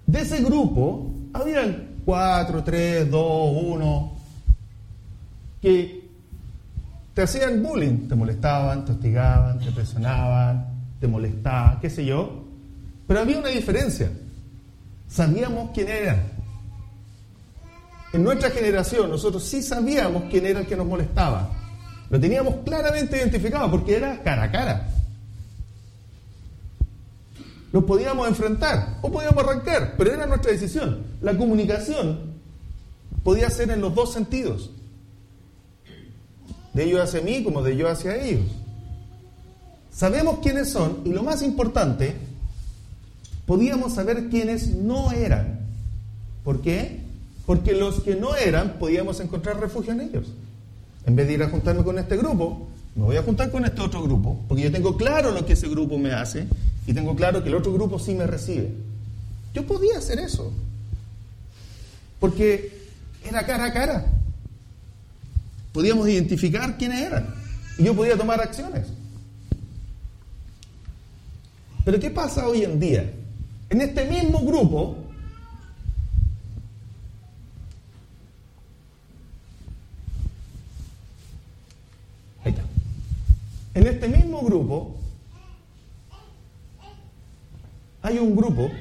[0.07, 4.16] De ese grupo, habían cuatro, tres, dos, uno,
[5.61, 6.07] que
[7.13, 10.67] te hacían bullying, te molestaban, te hostigaban, te presionaban,
[10.99, 12.43] te molestaban, qué sé yo.
[13.07, 14.11] Pero había una diferencia.
[15.07, 16.21] Sabíamos quién eran.
[18.13, 21.49] En nuestra generación nosotros sí sabíamos quién era el que nos molestaba.
[22.09, 24.87] Lo teníamos claramente identificado porque era cara a cara.
[27.71, 31.03] Lo podíamos enfrentar o podíamos arrancar, pero era nuestra decisión.
[31.21, 32.33] La comunicación
[33.23, 34.71] podía ser en los dos sentidos
[36.77, 38.45] de ellos hacia mí como de yo hacia ellos.
[39.91, 42.13] Sabemos quiénes son y lo más importante,
[43.47, 45.61] podíamos saber quiénes no eran.
[46.43, 46.99] ¿Por qué?
[47.47, 50.27] Porque los que no eran podíamos encontrar refugio en ellos.
[51.07, 53.81] En vez de ir a juntarme con este grupo, me voy a juntar con este
[53.81, 56.45] otro grupo, porque yo tengo claro lo que ese grupo me hace
[56.85, 58.71] y tengo claro que el otro grupo sí me recibe.
[59.51, 60.51] Yo podía hacer eso,
[62.19, 62.71] porque
[63.23, 64.16] era cara a cara
[65.77, 67.35] podíamos identificar quiénes eran.
[67.77, 68.87] Y yo podía tomar acciones.
[71.85, 73.13] Pero ¿qué pasa hoy en día?
[73.69, 74.97] En este mismo grupo,
[82.43, 82.63] ahí está.
[83.75, 84.95] En este mismo grupo
[88.01, 88.71] hay un grupo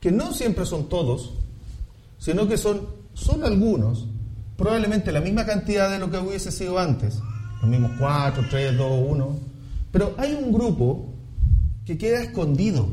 [0.00, 1.32] que no siempre son todos,
[2.18, 4.06] sino que son solo algunos
[4.56, 7.18] probablemente la misma cantidad de lo que hubiese sido antes,
[7.60, 9.38] los mismos 4, 3, 2, 1,
[9.90, 11.12] pero hay un grupo
[11.84, 12.88] que queda escondido,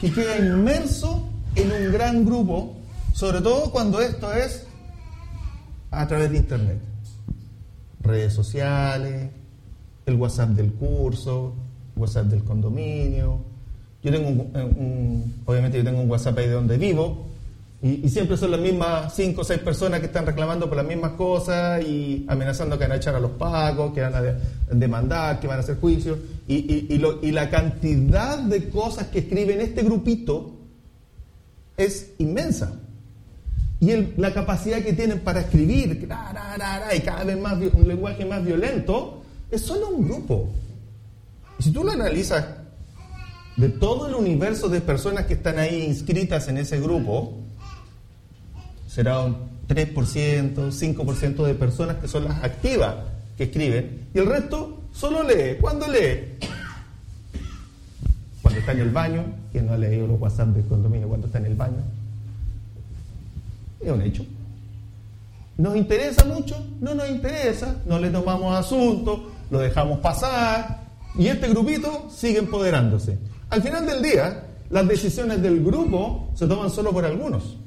[0.00, 2.76] que queda inmerso en un gran grupo,
[3.12, 4.66] sobre todo cuando esto es
[5.90, 6.78] a través de Internet,
[8.02, 9.30] redes sociales,
[10.04, 11.54] el WhatsApp del curso,
[11.96, 13.40] WhatsApp del condominio.
[14.02, 17.26] Yo tengo un, obviamente yo tengo un WhatsApp ahí de donde vivo,
[17.82, 21.12] y, siempre son las mismas cinco o seis personas que están reclamando por las mismas
[21.12, 24.22] cosas y amenazando que van a echar a los pagos, que van a
[24.74, 26.18] demandar, que van a hacer juicios.
[26.48, 30.56] Y, y, la cantidad de cosas que escriben este grupito
[31.76, 32.72] es inmensa.
[33.78, 39.22] Y la capacidad que tienen para escribir, y cada vez más un lenguaje más violento,
[39.50, 40.48] es solo un grupo.
[41.58, 42.46] Y si tú lo analizas
[43.58, 47.45] de todo el universo de personas que están ahí inscritas en ese grupo,
[48.96, 49.36] será un
[49.68, 52.94] 3%, 5% de personas que son las activas
[53.36, 55.58] que escriben, y el resto solo lee.
[55.60, 56.38] ¿Cuándo lee?
[58.40, 61.36] Cuando está en el baño, quien no ha leído los WhatsApp del condominio cuando está
[61.36, 61.82] en el baño.
[63.84, 64.24] Es un hecho.
[65.58, 66.56] ¿Nos interesa mucho?
[66.80, 70.84] No nos interesa, no le tomamos asunto, lo dejamos pasar
[71.18, 73.18] y este grupito sigue empoderándose.
[73.50, 77.58] Al final del día, las decisiones del grupo se toman solo por algunos,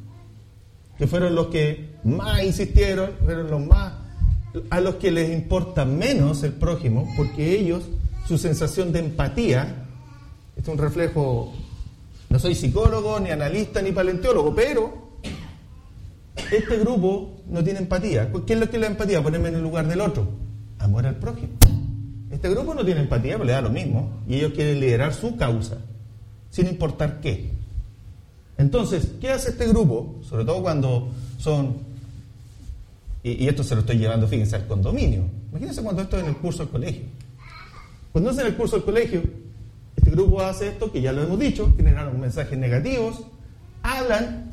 [0.99, 3.93] que fueron los que más insistieron, fueron los más
[4.69, 7.83] a los que les importa menos el prójimo, porque ellos,
[8.27, 9.85] su sensación de empatía,
[10.57, 11.53] es un reflejo,
[12.29, 15.09] no soy psicólogo, ni analista, ni paleontólogo, pero
[16.51, 18.29] este grupo no tiene empatía.
[18.45, 19.23] ¿Qué es lo que es la empatía?
[19.23, 20.27] Ponerme en el lugar del otro.
[20.79, 21.53] Amor al prójimo.
[22.29, 24.21] Este grupo no tiene empatía, pero le da lo mismo.
[24.27, 25.77] Y ellos quieren liderar su causa,
[26.49, 27.59] sin importar qué.
[28.60, 30.19] Entonces, ¿qué hace este grupo?
[30.22, 31.89] Sobre todo cuando son
[33.24, 35.24] y, esto se lo estoy llevando, fíjense, al condominio.
[35.50, 37.04] Imagínense cuando esto es en el curso del colegio.
[38.12, 39.24] Cuando es en el curso del colegio,
[39.95, 43.22] este grupo hace esto, que ya lo hemos dicho, generan mensajes negativos,
[43.84, 44.52] hablan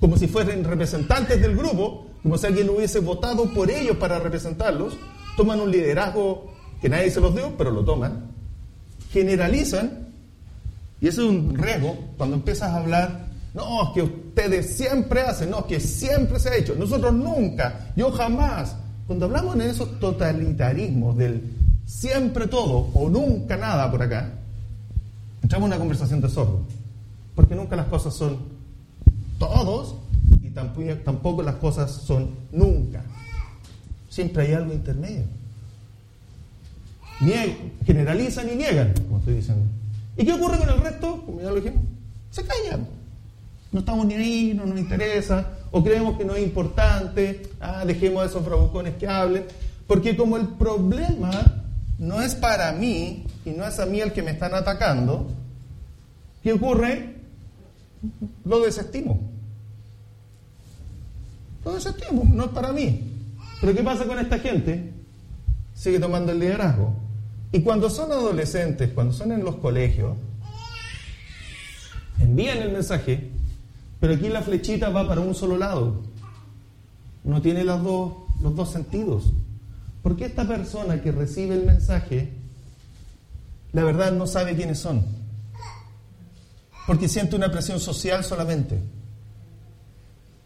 [0.00, 4.94] como si fueran representantes del grupo, como si alguien hubiese votado por ellos para representarlos,
[5.36, 8.30] toman un liderazgo que nadie se los dio, pero lo toman,
[9.10, 10.08] generalizan,
[11.02, 15.50] y eso es un riesgo cuando empiezas a hablar no, es que ustedes siempre hacen,
[15.50, 16.74] no, que siempre se ha hecho.
[16.74, 18.76] Nosotros nunca, yo jamás.
[19.06, 21.42] Cuando hablamos en esos totalitarismos del
[21.84, 24.32] siempre todo o nunca nada por acá,
[25.42, 26.60] entramos en una conversación de sordo.
[27.34, 28.38] Porque nunca las cosas son
[29.38, 29.96] todos
[30.42, 33.02] y tampoco las cosas son nunca.
[34.08, 35.24] Siempre hay algo intermedio.
[37.84, 39.81] generalizan y niegan, como estoy diciendo.
[40.16, 41.22] ¿Y qué ocurre con el resto?
[41.24, 41.82] Como ya lo dijimos,
[42.30, 42.86] se callan
[43.72, 48.22] no estamos ni ahí, no nos interesa, o creemos que no es importante, ah, dejemos
[48.22, 49.44] a esos bravucones que hablen,
[49.86, 51.30] porque como el problema
[51.98, 55.26] no es para mí y no es a mí el que me están atacando,
[56.42, 57.16] ¿qué ocurre?
[58.44, 59.18] Lo desestimo.
[61.64, 63.08] Lo desestimo, no es para mí.
[63.60, 64.92] Pero ¿qué pasa con esta gente?
[65.74, 66.94] Sigue tomando el liderazgo.
[67.52, 70.16] Y cuando son adolescentes, cuando son en los colegios,
[72.18, 73.30] envían el mensaje
[74.02, 76.02] pero aquí la flechita va para un solo lado.
[77.22, 78.12] No tiene los dos,
[78.42, 79.32] los dos sentidos.
[80.02, 82.32] Porque esta persona que recibe el mensaje,
[83.70, 85.06] la verdad no sabe quiénes son.
[86.84, 88.80] Porque siente una presión social solamente.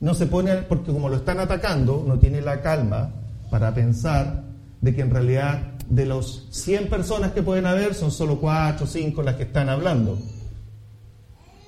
[0.00, 3.10] No se pone, porque como lo están atacando, no tiene la calma
[3.50, 4.44] para pensar
[4.82, 8.88] de que en realidad de los 100 personas que pueden haber, son solo 4 o
[8.88, 10.18] 5 las que están hablando.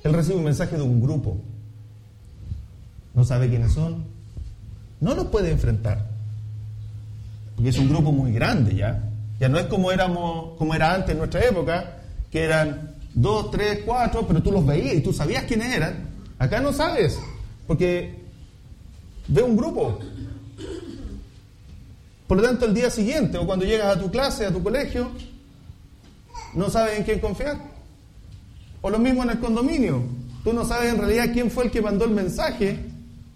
[0.05, 1.39] Él recibe un mensaje de un grupo
[3.19, 4.05] no sabe quiénes son,
[5.01, 6.07] no los puede enfrentar.
[7.57, 9.11] Porque es un grupo muy grande ya.
[9.41, 11.97] Ya no es como éramos, como era antes en nuestra época,
[12.31, 16.11] que eran dos, tres, cuatro, pero tú los veías y tú sabías quiénes eran.
[16.39, 17.19] Acá no sabes,
[17.67, 18.23] porque
[19.27, 19.99] ve un grupo.
[22.29, 25.11] Por lo tanto, el día siguiente o cuando llegas a tu clase, a tu colegio,
[26.55, 27.59] no sabes en quién confiar.
[28.83, 30.03] O lo mismo en el condominio.
[30.45, 32.79] Tú no sabes en realidad quién fue el que mandó el mensaje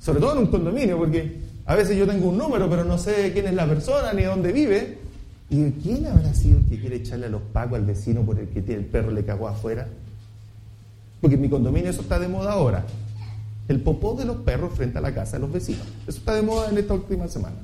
[0.03, 3.31] sobre todo en un condominio, porque a veces yo tengo un número, pero no sé
[3.33, 4.99] quién es la persona ni dónde vive.
[5.49, 8.49] Y ¿quién habrá sido el que quiere echarle a los pacos al vecino por el
[8.49, 9.87] que el perro le cagó afuera?
[11.21, 12.85] Porque en mi condominio eso está de moda ahora.
[13.69, 15.87] El popó de los perros frente a la casa de los vecinos.
[16.09, 17.57] Eso está de moda en esta última semana.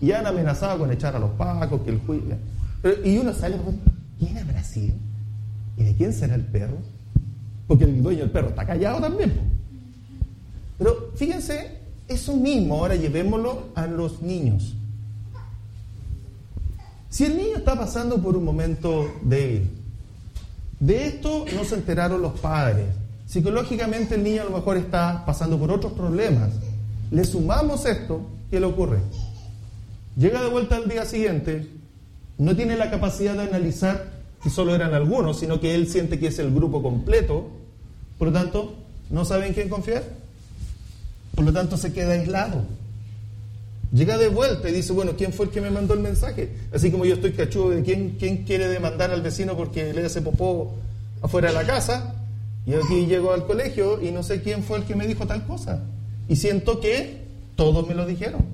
[0.00, 2.36] Y han amenazado con echar a los pacos, que el juicio.
[3.04, 3.56] Y uno sale,
[4.18, 4.94] ¿quién habrá sido?
[5.76, 6.78] ¿Y de quién será el perro?
[7.66, 9.32] Porque el dueño del perro está callado también.
[10.78, 14.74] Pero fíjense, eso mismo ahora llevémoslo a los niños.
[17.10, 19.70] Si el niño está pasando por un momento débil,
[20.78, 22.86] de esto no se enteraron los padres.
[23.26, 26.50] Psicológicamente el niño a lo mejor está pasando por otros problemas.
[27.10, 28.98] Le sumamos esto, ¿qué le ocurre?
[30.16, 31.66] Llega de vuelta al día siguiente,
[32.38, 34.10] no tiene la capacidad de analizar
[34.42, 37.50] que solo eran algunos, sino que él siente que es el grupo completo,
[38.18, 38.74] por lo tanto,
[39.08, 40.04] no sabe en quién confiar.
[41.34, 42.64] Por lo tanto, se queda aislado.
[43.92, 46.50] Llega de vuelta y dice, bueno, ¿quién fue el que me mandó el mensaje?
[46.72, 50.20] Así como yo estoy cachudo de quién, quién quiere demandar al vecino porque le hace
[50.22, 50.74] popó
[51.22, 52.14] afuera de la casa.
[52.66, 55.46] Y aquí llego al colegio y no sé quién fue el que me dijo tal
[55.46, 55.82] cosa.
[56.28, 57.22] Y siento que
[57.56, 58.44] todos me lo dijeron.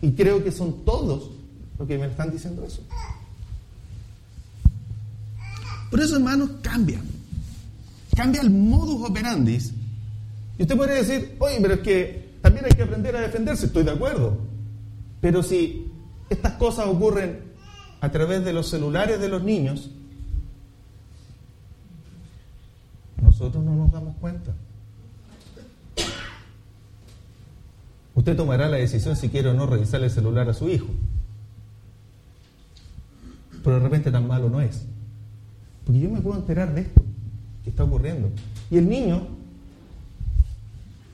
[0.00, 1.30] Y creo que son todos
[1.78, 2.82] los que me están diciendo eso.
[5.90, 7.00] Por eso, hermanos, cambia.
[8.14, 9.58] Cambia el modus operandi
[10.58, 13.84] y usted podría decir, oye, pero es que también hay que aprender a defenderse, estoy
[13.84, 14.38] de acuerdo.
[15.20, 15.86] Pero si
[16.28, 17.40] estas cosas ocurren
[18.00, 19.90] a través de los celulares de los niños,
[23.22, 24.52] nosotros no nos damos cuenta.
[28.18, 30.88] Usted tomará la decisión si quiere o no revisar el celular a su hijo.
[33.62, 34.82] Pero de repente tan malo no es.
[35.84, 37.00] Porque yo me puedo enterar de esto
[37.62, 38.28] que está ocurriendo.
[38.72, 39.28] Y el niño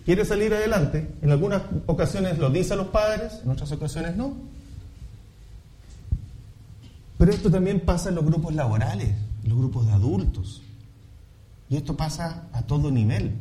[0.06, 4.38] quiere salir adelante, en algunas ocasiones lo dice a los padres, en otras ocasiones no.
[7.18, 9.10] Pero esto también pasa en los grupos laborales,
[9.42, 10.62] en los grupos de adultos.
[11.68, 13.34] Y esto pasa a todo nivel.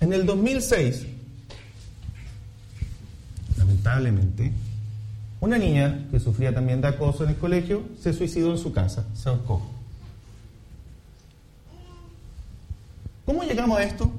[0.00, 1.06] En el 2006,
[3.56, 4.52] lamentablemente,
[5.40, 9.04] una niña que sufría también de acoso en el colegio se suicidó en su casa,
[9.14, 9.62] se ahorcó.
[13.26, 14.10] ¿Cómo llegamos a esto?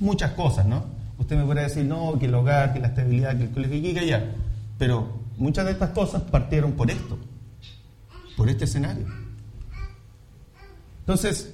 [0.00, 0.84] Muchas cosas, ¿no?
[1.18, 4.00] Usted me puede decir, no, que el hogar, que la estabilidad, que el colegio, que
[4.00, 4.34] allá.
[4.78, 5.08] Pero
[5.38, 7.18] muchas de estas cosas partieron por esto,
[8.36, 9.06] por este escenario.
[11.00, 11.51] Entonces,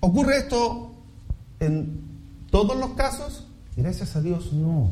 [0.00, 0.92] ¿ocurre esto
[1.60, 2.00] en
[2.50, 3.46] todos los casos?
[3.76, 4.90] Gracias a Dios, no.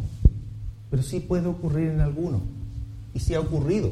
[0.90, 2.42] Pero sí puede ocurrir en algunos.
[3.14, 3.90] Y sí ha ocurrido.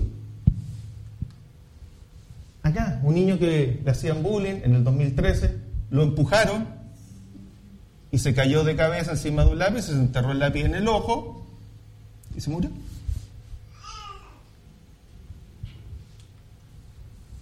[2.63, 5.55] Acá, un niño que le hacían bullying en el 2013,
[5.91, 6.67] lo empujaron
[8.11, 10.89] y se cayó de cabeza encima de un lápiz, se enterró el lápiz en el
[10.89, 11.45] ojo
[12.37, 12.71] y se murió.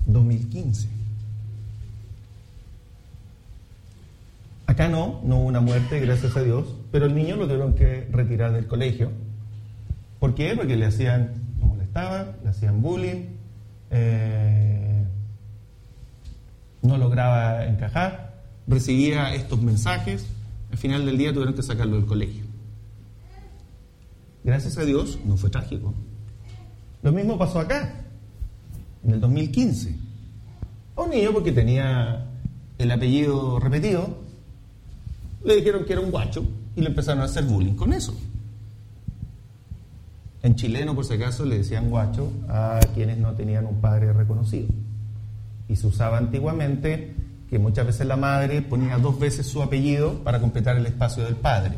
[0.07, 0.89] 2015.
[4.73, 8.09] Acá no, no hubo una muerte, gracias a Dios, pero el niño lo tuvieron que
[8.11, 9.11] retirar del colegio.
[10.19, 10.55] ¿Por qué?
[10.57, 13.37] Porque le hacían, lo molestaban, le hacían bullying,
[13.91, 15.05] eh,
[16.81, 20.27] no lograba encajar, recibía estos mensajes,
[20.71, 22.47] al final del día tuvieron que sacarlo del colegio.
[24.43, 25.93] Gracias a Dios no fue trágico.
[27.03, 28.07] Lo mismo pasó acá,
[29.05, 29.95] en el 2015.
[30.97, 32.25] A un niño porque tenía
[32.79, 34.22] el apellido repetido,
[35.45, 36.45] le dijeron que era un guacho
[36.77, 38.15] y le empezaron a hacer bullying con eso.
[40.43, 44.69] En chileno, por si acaso, le decían guacho a quienes no tenían un padre reconocido.
[45.69, 47.15] Y se usaba antiguamente
[47.49, 51.37] que muchas veces la madre ponía dos veces su apellido para completar el espacio del
[51.37, 51.75] padre.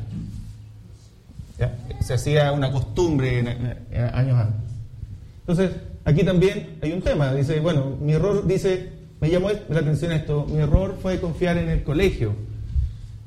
[2.01, 3.41] Se hacía una costumbre
[4.13, 4.61] años antes.
[5.41, 5.73] Entonces,
[6.05, 7.35] aquí también hay un tema.
[7.35, 11.69] Dice, bueno, mi error, dice, me llamó la atención esto, mi error fue confiar en
[11.69, 12.35] el colegio.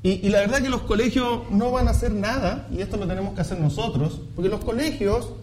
[0.07, 3.33] Y, la verdad que los colegios no van a hacer nada, y esto lo tenemos
[3.33, 5.33] que hacer nosotros, porque los colegios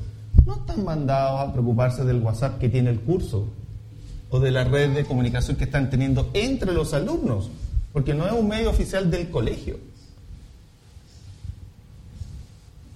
[0.46, 3.46] no están mandados a preocuparse del WhatsApp que tiene el curso
[4.30, 7.50] o de la red de comunicación que están teniendo entre los alumnos,
[7.92, 9.76] porque no es un medio oficial del colegio.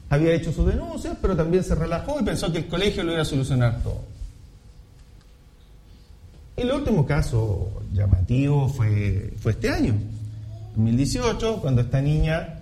[0.09, 3.21] Había hecho sus denuncias, pero también se relajó y pensó que el colegio lo iba
[3.21, 4.01] a solucionar todo.
[6.57, 9.97] El último caso llamativo fue, fue este año,
[10.77, 12.61] 2018, cuando esta niña,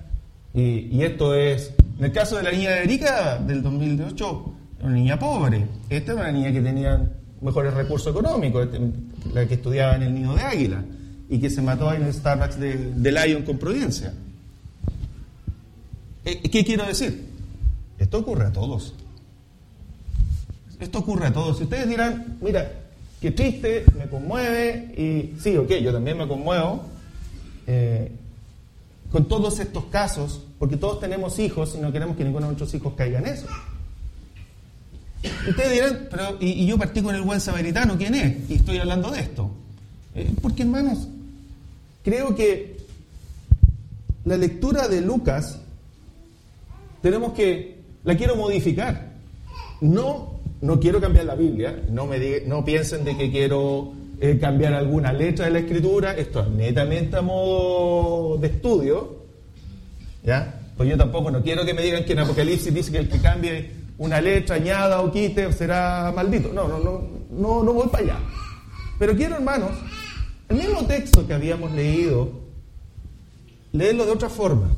[0.55, 4.93] y, y, esto es, en el caso de la niña de Erika del 2018, una
[4.93, 5.67] niña pobre.
[5.89, 8.81] Esta era una niña que tenía mejores recursos económicos, este,
[9.33, 10.85] la que estudiaba en el nido de águila
[11.29, 14.13] y que se mató en el Starbucks de, de Lyon con Providencia.
[16.25, 17.25] ¿Qué quiero decir?
[17.99, 18.95] Esto ocurre a todos.
[20.81, 21.59] Esto ocurre a todos.
[21.59, 22.71] Si ustedes dirán, mira,
[23.21, 26.85] qué triste, me conmueve, y sí, ok, yo también me conmuevo
[27.67, 28.13] eh,
[29.11, 32.75] con todos estos casos, porque todos tenemos hijos y no queremos que ninguno de nuestros
[32.75, 33.47] hijos caiga en eso.
[35.49, 38.51] Ustedes dirán, pero y, yo partí con el buen samaritano, ¿quién es?
[38.51, 39.51] Y estoy hablando de esto.
[40.15, 41.09] Eh, porque hermanos,
[42.03, 42.77] creo que
[44.25, 45.61] la lectura de Lucas
[47.03, 49.15] tenemos que, la quiero modificar.
[49.81, 54.75] No, no quiero cambiar la Biblia, no, me no piensen de que quiero eh, cambiar
[54.75, 59.25] alguna letra de la escritura, esto es netamente a modo de estudio,
[60.25, 60.61] ¿ya?
[60.77, 63.21] Pues yo tampoco no quiero que me digan que en Apocalipsis dice que el que
[63.21, 66.53] cambie una letra, añada o quite, será maldito.
[66.53, 68.19] No, no, no, no, no voy para allá.
[68.99, 69.73] Pero quiero, hermanos,
[70.49, 72.31] el mismo texto que habíamos leído,
[73.73, 74.75] leerlo de otra forma.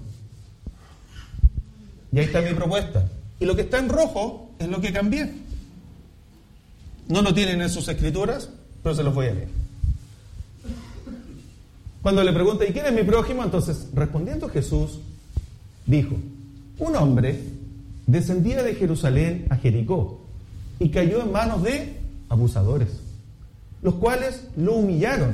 [2.12, 3.08] Y ahí está mi propuesta.
[3.40, 5.32] Y lo que está en rojo es lo que cambié.
[7.08, 8.50] No lo tienen en sus escrituras,
[8.94, 9.48] se los voy a leer.
[12.02, 13.42] Cuando le pregunta, ¿y quién es mi prójimo?
[13.42, 15.00] Entonces, respondiendo Jesús,
[15.86, 16.16] dijo,
[16.78, 17.42] un hombre
[18.06, 20.20] descendía de Jerusalén a Jericó
[20.78, 22.88] y cayó en manos de abusadores,
[23.82, 25.32] los cuales lo humillaron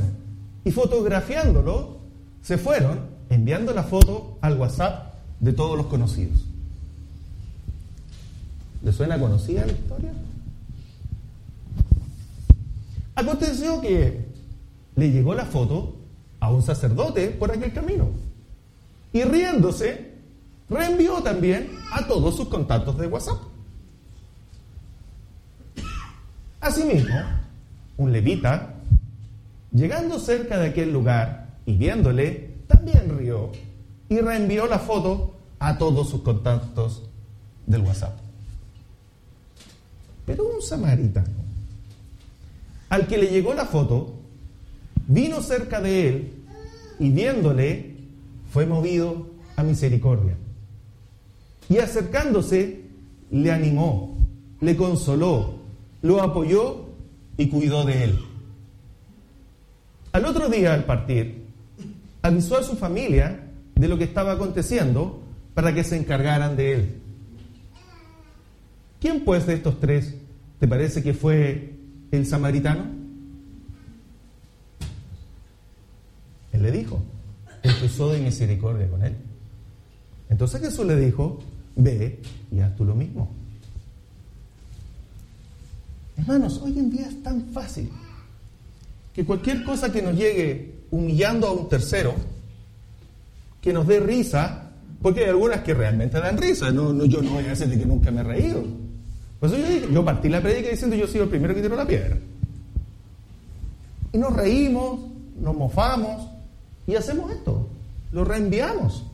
[0.64, 1.98] y fotografiándolo
[2.42, 3.00] se fueron
[3.30, 6.44] enviando la foto al WhatsApp de todos los conocidos.
[8.82, 10.12] ¿Le suena conocida la historia?
[13.14, 14.26] Aconteció que
[14.96, 15.96] le llegó la foto
[16.40, 18.10] a un sacerdote por aquel camino.
[19.12, 20.14] Y riéndose,
[20.68, 23.38] reenvió también a todos sus contactos de WhatsApp.
[26.60, 27.14] Asimismo,
[27.98, 28.74] un levita,
[29.72, 33.50] llegando cerca de aquel lugar y viéndole, también rió
[34.08, 37.02] y reenvió la foto a todos sus contactos
[37.66, 38.18] del WhatsApp.
[40.26, 41.43] Pero un samaritano,
[42.94, 44.14] al que le llegó la foto,
[45.08, 46.32] vino cerca de él
[47.00, 47.96] y viéndole,
[48.52, 50.36] fue movido a misericordia.
[51.68, 52.82] Y acercándose,
[53.32, 54.16] le animó,
[54.60, 55.54] le consoló,
[56.02, 56.84] lo apoyó
[57.36, 58.18] y cuidó de él.
[60.12, 61.46] Al otro día, al partir,
[62.22, 63.40] avisó a su familia
[63.74, 65.20] de lo que estaba aconteciendo
[65.54, 66.94] para que se encargaran de él.
[69.00, 70.14] ¿Quién pues de estos tres
[70.60, 71.73] te parece que fue
[72.16, 72.84] el samaritano?
[76.52, 77.02] Él le dijo,
[77.62, 79.16] empezó de misericordia con él.
[80.28, 81.40] Entonces Jesús le dijo,
[81.76, 83.30] ve y haz tú lo mismo.
[86.16, 87.90] Hermanos, hoy en día es tan fácil
[89.12, 92.14] que cualquier cosa que nos llegue humillando a un tercero,
[93.60, 94.70] que nos dé risa,
[95.02, 97.84] porque hay algunas que realmente dan risa, no, no yo no voy a decir que
[97.84, 98.64] nunca me he reído.
[99.44, 101.76] Por eso yo, dije, yo partí la predica diciendo yo soy el primero que tiró
[101.76, 102.16] la piedra.
[104.10, 105.00] Y nos reímos,
[105.38, 106.30] nos mofamos
[106.86, 107.68] y hacemos esto,
[108.10, 109.04] lo reenviamos.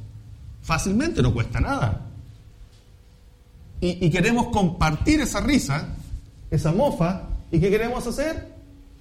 [0.63, 2.07] Fácilmente, no cuesta nada.
[3.81, 5.89] Y queremos compartir esa risa,
[6.53, 8.53] esa mofa, ¿y qué queremos hacer?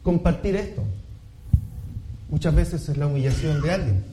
[0.02, 0.84] Compartir esto.
[2.32, 4.04] Muchas veces es la humillación de alguien.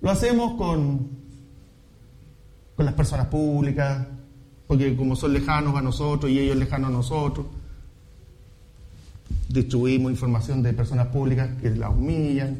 [0.00, 1.08] Lo hacemos con,
[2.76, 4.06] con las personas públicas,
[4.66, 7.46] porque como son lejanos a nosotros y ellos lejanos a nosotros,
[9.48, 12.58] distribuimos información de personas públicas que las humillan.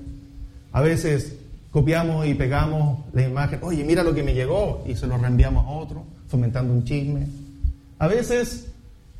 [0.72, 1.36] A veces
[1.70, 5.64] copiamos y pegamos la imagen, oye, mira lo que me llegó, y se lo reenviamos
[5.66, 7.26] a otro, fomentando un chisme.
[7.98, 8.68] A veces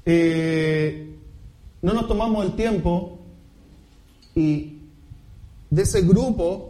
[0.07, 1.15] eh,
[1.83, 3.19] no nos tomamos el tiempo
[4.35, 4.79] y
[5.71, 6.68] de ese grupo,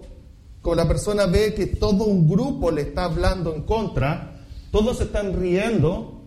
[0.68, 4.34] cuando la persona ve que todo un grupo le está hablando en contra,
[4.70, 6.20] todos están riendo,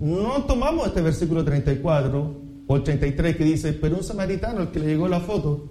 [0.00, 2.34] no tomamos este versículo 34
[2.66, 5.68] o el 33 que dice, pero un samaritano, el que le llegó la foto,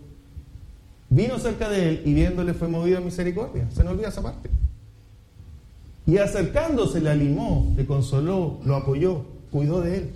[1.10, 3.68] vino cerca de él y viéndole fue movido a misericordia.
[3.70, 4.50] Se nos olvida esa parte.
[6.08, 10.10] Y acercándose le animó, le consoló, lo apoyó, cuidó de él.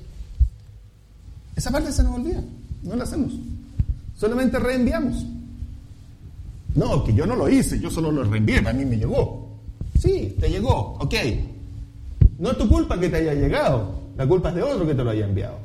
[1.58, 2.42] Esa parte se nos olvida,
[2.82, 3.34] no la hacemos.
[4.16, 5.26] Solamente reenviamos.
[6.76, 9.50] No, que yo no lo hice, yo solo lo reenvié, a mí me llegó.
[10.00, 11.16] Sí, te llegó, ok.
[12.40, 15.04] No es tu culpa que te haya llegado, la culpa es de otro que te
[15.04, 15.58] lo haya enviado.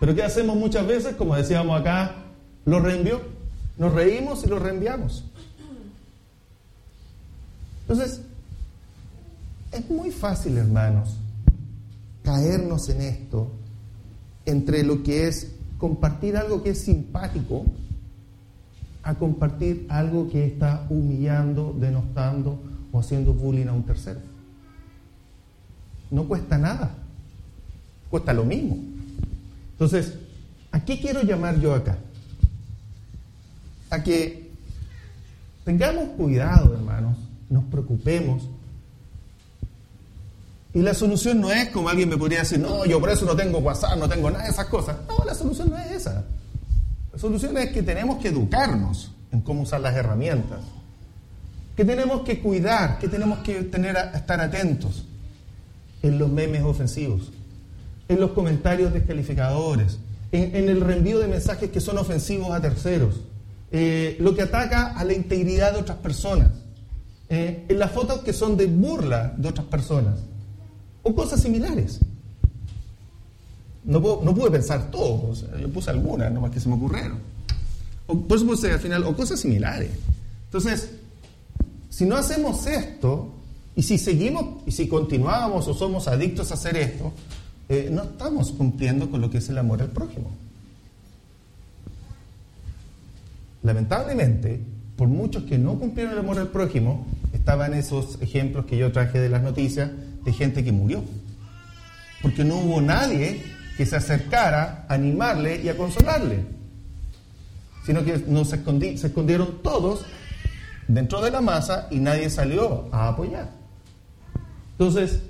[0.00, 1.16] Pero ¿qué hacemos muchas veces?
[1.16, 2.14] Como decíamos acá,
[2.64, 3.20] lo reenvió.
[3.78, 5.24] Nos reímos y lo reenviamos.
[7.82, 8.20] Entonces,
[9.72, 11.16] es muy fácil, hermanos,
[12.22, 13.50] caernos en esto,
[14.44, 17.64] entre lo que es compartir algo que es simpático
[19.08, 22.60] a compartir algo que está humillando, denostando
[22.92, 24.20] o haciendo bullying a un tercero.
[26.10, 26.90] No cuesta nada,
[28.10, 28.76] cuesta lo mismo.
[29.72, 30.12] Entonces,
[30.72, 31.96] ¿a qué quiero llamar yo acá?
[33.88, 34.50] A que
[35.64, 37.16] tengamos cuidado, hermanos,
[37.48, 38.42] nos preocupemos.
[40.74, 43.34] Y la solución no es como alguien me podría decir, no, yo por eso no
[43.34, 44.98] tengo WhatsApp, no tengo nada de esas cosas.
[45.08, 46.26] No, la solución no es esa.
[47.18, 50.60] Solución es que tenemos que educarnos en cómo usar las herramientas.
[51.76, 55.04] Que tenemos que cuidar, que tenemos que tener estar atentos
[56.02, 57.32] en los memes ofensivos
[58.08, 59.98] en los comentarios descalificadores,
[60.32, 63.20] en, el reenvío de mensajes que son ofensivos a terceros,
[63.70, 66.50] eh, lo que ataca a la integridad de otras personas,
[67.28, 70.20] eh, en las fotos que son de burla de otras personas,
[71.02, 72.00] o cosas similares.
[73.84, 77.18] No, no pude pensar todo, yo puse algunas, nomás que se me ocurrieron.
[78.06, 79.90] O, por eso puse al final, o cosas similares.
[80.46, 80.90] Entonces,
[81.88, 83.32] si no hacemos esto,
[83.76, 87.12] y si seguimos, y si continuamos o somos adictos a hacer esto,
[87.68, 90.30] eh, no estamos cumpliendo con lo que es el amor al prójimo.
[93.62, 94.60] Lamentablemente,
[94.96, 99.20] por muchos que no cumplieron el amor al prójimo, estaban esos ejemplos que yo traje
[99.20, 99.90] de las noticias
[100.24, 101.02] de gente que murió.
[102.22, 103.42] Porque no hubo nadie
[103.78, 106.44] que se acercara a animarle y a consolarle.
[107.86, 110.04] Sino que no se, escondieron todos
[110.88, 113.48] dentro de la masa y nadie salió a apoyar.
[114.72, 115.20] Entonces,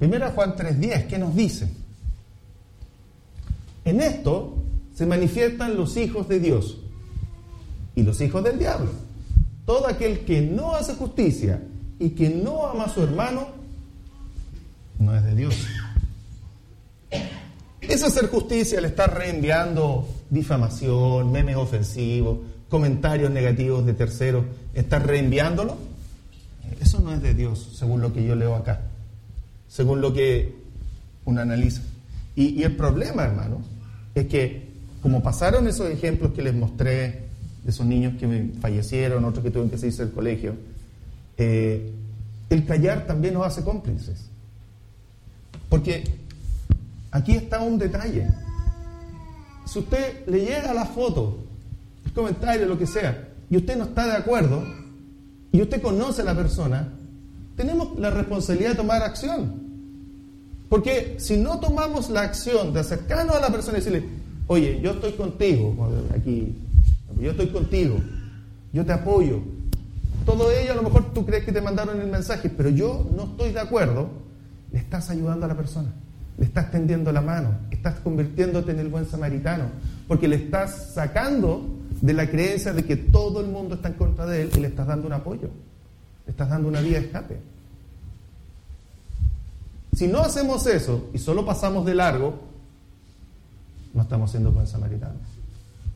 [0.00, 1.70] Primera Juan 3.10, ¿qué nos dice?
[3.84, 4.56] En esto
[4.92, 6.78] se manifiestan los hijos de Dios
[7.94, 8.90] y los hijos del diablo.
[9.64, 11.62] Todo aquel que no hace justicia
[12.00, 13.46] y que no ama a su hermano,
[14.98, 15.54] no es de Dios.
[17.98, 22.38] ¿Es hacer justicia le estar reenviando difamación, memes ofensivos,
[22.68, 24.44] comentarios negativos de terceros?
[24.72, 25.76] ¿Estar reenviándolo?
[26.80, 28.82] Eso no es de Dios, según lo que yo leo acá,
[29.66, 30.54] según lo que
[31.24, 31.82] uno analiza.
[32.36, 33.62] Y, el problema, hermanos,
[34.14, 34.68] es que
[35.02, 37.24] como pasaron esos ejemplos que les mostré
[37.64, 40.54] de esos niños que fallecieron, otros que tuvieron que salirse del colegio,
[41.36, 41.90] eh,
[42.48, 44.26] el callar también nos hace cómplices.
[45.68, 46.27] Porque
[47.10, 48.26] aquí está un detalle.
[49.66, 51.38] Si usted le llega la foto,
[52.04, 54.64] el comentario, lo que sea, y usted no está de acuerdo,
[55.52, 56.88] y usted conoce a la persona,
[57.56, 59.68] tenemos la responsabilidad de tomar acción.
[60.68, 64.04] Porque si no tomamos la acción de acercarnos a la persona y decirle,
[64.46, 65.74] oye, yo estoy contigo,
[66.14, 66.54] aquí,
[67.20, 67.96] yo estoy contigo,
[68.72, 69.40] yo te apoyo.
[70.26, 73.24] Todo ello a lo mejor tú crees que te mandaron el mensaje, pero yo no
[73.24, 74.10] estoy de acuerdo,
[74.72, 75.90] le estás ayudando a la persona,
[76.38, 79.64] le estás tendiendo la mano, estás convirtiéndote en el buen samaritano,
[80.06, 81.66] porque le estás sacando
[82.00, 84.68] de la creencia de que todo el mundo está en contra de él y le
[84.68, 85.50] estás dando un apoyo,
[86.26, 87.40] le estás dando una vía de escape.
[89.94, 92.38] Si no hacemos eso y solo pasamos de largo,
[93.94, 95.22] no estamos siendo buen samaritanos.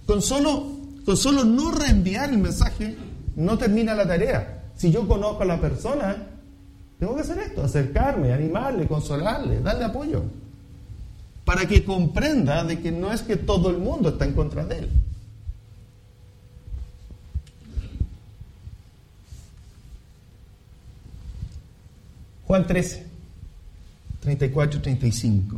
[0.07, 0.67] Con solo,
[1.05, 2.97] con solo no reenviar el mensaje,
[3.37, 4.65] no termina la tarea.
[4.75, 6.32] Si yo conozco a la persona,
[7.03, 10.23] tengo que hacer esto, acercarme, animarle, consolarle, darle apoyo.
[11.45, 14.79] Para que comprenda de que no es que todo el mundo está en contra de
[14.79, 14.89] él.
[22.47, 23.05] Juan 13.
[24.21, 25.57] 34 y 35.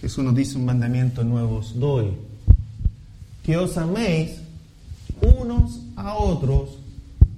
[0.00, 2.16] Jesús nos dice un mandamiento nuevo os doy.
[3.44, 4.40] Que os améis
[5.22, 6.80] unos a otros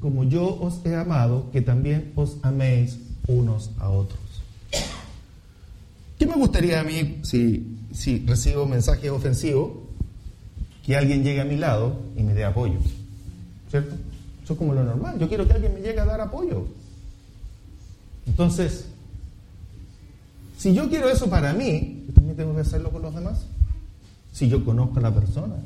[0.01, 4.21] como yo os he amado, que también os améis unos a otros.
[6.19, 9.89] ¿Qué me gustaría a mí si, recibo mensaje ofensivo?
[10.85, 12.79] Que alguien llegue a mi lado y me dé apoyo.
[13.71, 13.95] ¿Cierto?
[14.43, 15.19] Eso es como lo normal.
[15.19, 16.67] Yo quiero que alguien me llegue a dar apoyo.
[18.27, 18.87] Entonces,
[20.59, 23.47] si yo quiero eso para mí, yo también tengo que hacerlo con los demás.
[24.33, 25.57] Si yo conozco a la persona,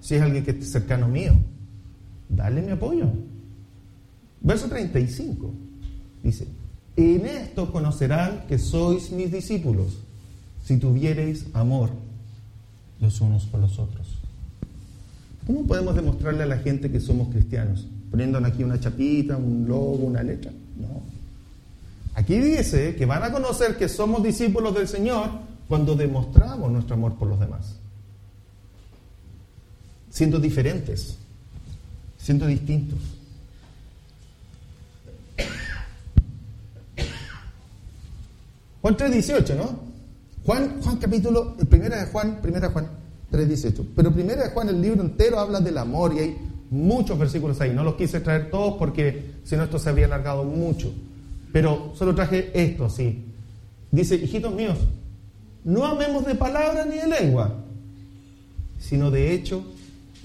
[0.00, 1.32] si es alguien que esté cercano mío,
[2.28, 3.06] dale mi apoyo.
[4.40, 5.50] Verso 35
[6.22, 6.46] dice,
[6.98, 9.98] en esto conocerán que sois mis discípulos,
[10.64, 11.90] si tuviereis amor
[13.00, 14.18] los unos por los otros.
[15.46, 17.86] ¿Cómo podemos demostrarle a la gente que somos cristianos?
[18.10, 20.50] ¿Poniéndonos aquí una chapita, un logo, una letra?
[20.76, 21.02] No.
[22.14, 25.30] Aquí dice que van a conocer que somos discípulos del Señor
[25.68, 27.76] cuando demostramos nuestro amor por los demás.
[30.10, 31.16] Siendo diferentes,
[32.18, 32.98] siendo distintos.
[38.88, 39.80] Juan 3.18, ¿no?
[40.46, 42.88] Juan, Juan capítulo, primera de Juan, primera de Juan
[43.30, 43.86] 3.18.
[43.94, 46.38] Pero primera de Juan, el libro entero habla del amor y hay
[46.70, 47.74] muchos versículos ahí.
[47.74, 50.90] No los quise traer todos porque si no esto se habría alargado mucho.
[51.52, 53.26] Pero solo traje esto así.
[53.90, 54.78] Dice, hijitos míos,
[55.64, 57.56] no amemos de palabra ni de lengua,
[58.78, 59.64] sino de hecho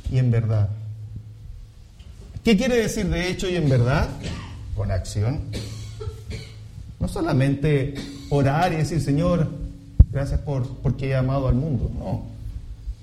[0.09, 0.69] y en verdad.
[2.45, 4.07] ¿Qué quiere decir de hecho y en verdad?
[4.73, 5.41] Con acción.
[7.01, 7.95] No solamente
[8.33, 9.47] orar y decir, Señor,
[10.11, 11.91] gracias por porque he amado al mundo.
[11.93, 12.23] No.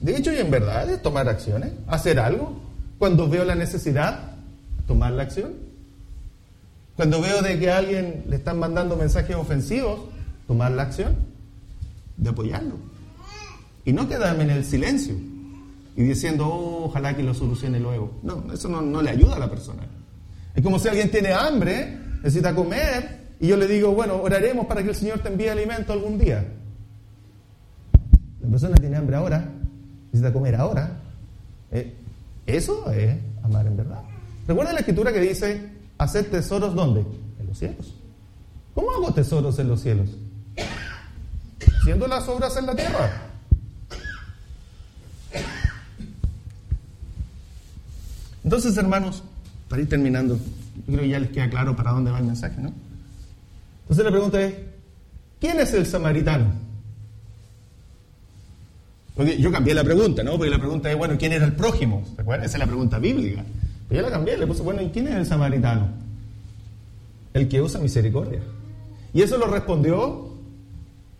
[0.00, 2.60] De hecho y en verdad es tomar acciones, hacer algo.
[2.98, 4.32] Cuando veo la necesidad,
[4.86, 5.52] tomar la acción.
[6.96, 10.00] Cuando veo de que a alguien le están mandando mensajes ofensivos,
[10.46, 11.16] tomar la acción
[12.16, 12.74] de apoyarlo.
[13.84, 15.14] Y no quedarme en el silencio
[15.96, 18.18] y diciendo, oh, ojalá que lo solucione luego.
[18.22, 19.82] No, eso no, le ayuda a la persona.
[20.54, 24.82] Es como si alguien tiene hambre, necesita comer, y yo le digo, bueno, oraremos para
[24.82, 26.46] que el Señor te envíe alimento algún día.
[28.42, 29.48] La persona tiene hambre ahora,
[30.12, 31.00] necesita comer ahora.
[31.72, 31.94] Eh,
[32.46, 34.02] eso es amar en verdad.
[34.46, 37.02] Recuerda la escritura que dice, hacer tesoros ¿dónde?
[37.38, 37.94] En los cielos.
[38.74, 40.10] ¿Cómo hago tesoros en los cielos?
[41.80, 43.10] Haciendo las obras en la tierra.
[48.44, 49.22] Entonces, hermanos,
[49.70, 52.60] para ir terminando, yo creo que ya les queda claro para dónde va el mensaje,
[52.60, 52.72] ¿no?
[53.90, 54.54] Entonces la pregunta es,
[55.40, 56.44] ¿quién es el samaritano?
[59.16, 60.36] Porque yo cambié la pregunta, ¿no?
[60.36, 62.04] Porque la pregunta es, bueno, ¿quién era el prójimo?
[62.14, 62.46] ¿Se acuerdan?
[62.46, 63.42] Esa es la pregunta bíblica.
[63.90, 65.88] Yo la cambié, le puse, bueno, ¿y quién es el samaritano?
[67.34, 68.38] El que usa misericordia.
[69.12, 70.34] Y eso lo respondió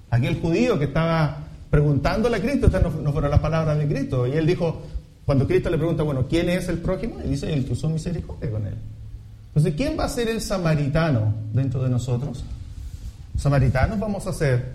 [0.08, 1.38] aquel judío que estaba
[1.70, 4.28] preguntándole a Cristo, estas no, fueron las palabras de Cristo.
[4.28, 4.80] Y él dijo,
[5.26, 7.16] cuando Cristo le pregunta, bueno, ¿quién es el prójimo?
[7.24, 8.76] Y dice, el que usó misericordia con él.
[9.48, 12.44] Entonces, ¿quién va a ser el samaritano dentro de nosotros?
[13.40, 14.74] Samaritanos vamos a ser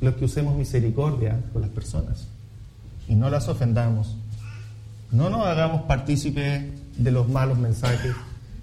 [0.00, 2.28] los que usemos misericordia con las personas
[3.08, 4.16] y no las ofendamos.
[5.10, 6.62] No nos hagamos partícipes
[6.96, 8.14] de los malos mensajes.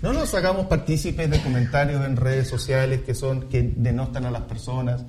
[0.01, 4.43] No nos hagamos partícipes de comentarios en redes sociales que son que denostan a las
[4.43, 5.01] personas.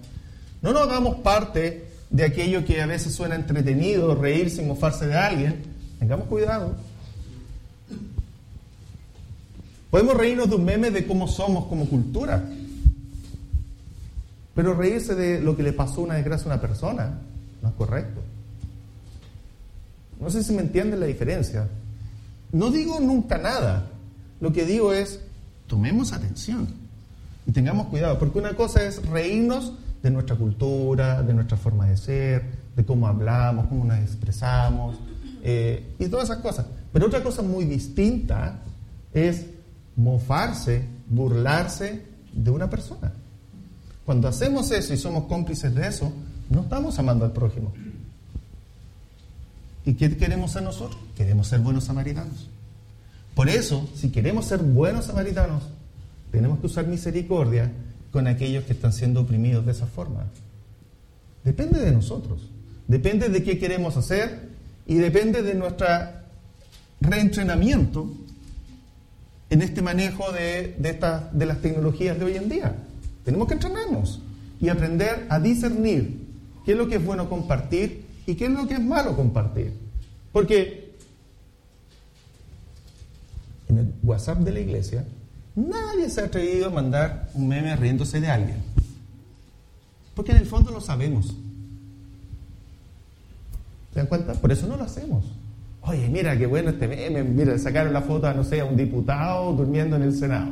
[0.60, 5.16] No nos hagamos parte de aquello que a veces suena entretenido, reírse y mofarse de
[5.16, 5.62] alguien.
[6.00, 6.74] Tengamos cuidado.
[9.92, 12.42] Podemos reírnos de un meme de cómo somos como cultura,
[14.54, 17.18] pero reírse de lo que le pasó una desgracia a una persona
[17.62, 18.20] no es correcto.
[20.20, 21.68] No sé si me entienden la diferencia.
[22.52, 23.86] No digo nunca nada.
[24.40, 25.20] Lo que digo es,
[25.66, 26.68] tomemos atención
[27.46, 29.72] y tengamos cuidado, porque una cosa es reírnos
[30.02, 32.44] de nuestra cultura, de nuestra forma de ser,
[32.76, 34.98] de cómo hablamos, cómo nos expresamos
[35.42, 36.66] eh, y todas esas cosas.
[36.92, 38.60] Pero otra cosa muy distinta
[39.12, 39.46] es
[39.96, 43.12] mofarse, burlarse de una persona.
[44.04, 46.12] Cuando hacemos eso y somos cómplices de eso,
[46.50, 47.72] no estamos amando al prójimo.
[49.84, 51.00] ¿Y qué queremos ser nosotros?
[51.16, 52.48] Queremos ser buenos samaritanos.
[53.34, 55.62] Por eso, si queremos ser buenos samaritanos,
[56.30, 57.70] tenemos que usar misericordia
[58.10, 60.24] con aquellos que están siendo oprimidos de esa forma.
[61.44, 62.40] Depende de nosotros,
[62.86, 64.50] depende de qué queremos hacer
[64.86, 65.86] y depende de nuestro
[67.00, 68.08] reentrenamiento
[69.50, 72.76] en este manejo de, de las tecnologías de hoy en día.
[73.24, 74.20] Tenemos que entrenarnos
[74.60, 76.20] y aprender a discernir
[76.64, 79.72] qué es lo que es bueno compartir y qué es lo que es malo compartir.
[80.32, 80.94] Porque
[83.68, 85.04] en el WhatsApp de la iglesia
[85.54, 88.56] nadie se ha atrevido a mandar un meme riéndose de alguien.
[90.14, 91.34] Porque en el fondo lo sabemos.
[93.92, 94.34] ¿Se dan cuenta?
[94.34, 95.24] Por eso no lo hacemos.
[95.82, 97.22] Oye, mira qué bueno este meme.
[97.24, 100.50] Mira, sacaron la foto a, no sé, a un diputado durmiendo en el Senado.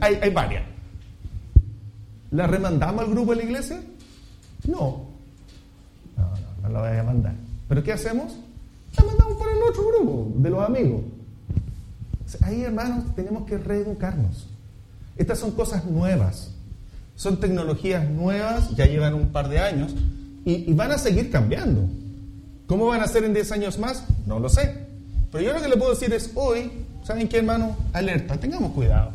[0.00, 0.64] hay, hay varias.
[2.30, 3.80] ¿La remandamos al grupo de la iglesia?
[4.66, 5.06] No.
[6.16, 7.34] No, no, no la voy a mandar.
[7.68, 8.36] ¿Pero qué hacemos?
[8.96, 11.02] La mandamos por el otro grupo, de los amigos.
[12.42, 14.46] Ahí, hermanos, tenemos que reeducarnos.
[15.16, 16.52] Estas son cosas nuevas.
[17.16, 19.94] Son tecnologías nuevas, ya llevan un par de años,
[20.44, 21.88] y, y van a seguir cambiando.
[22.66, 24.04] ¿Cómo van a ser en 10 años más?
[24.26, 24.86] No lo sé.
[25.32, 26.70] Pero yo lo que le puedo decir es, hoy,
[27.02, 27.76] ¿saben qué, hermano?
[27.92, 29.10] Alerta, tengamos cuidado.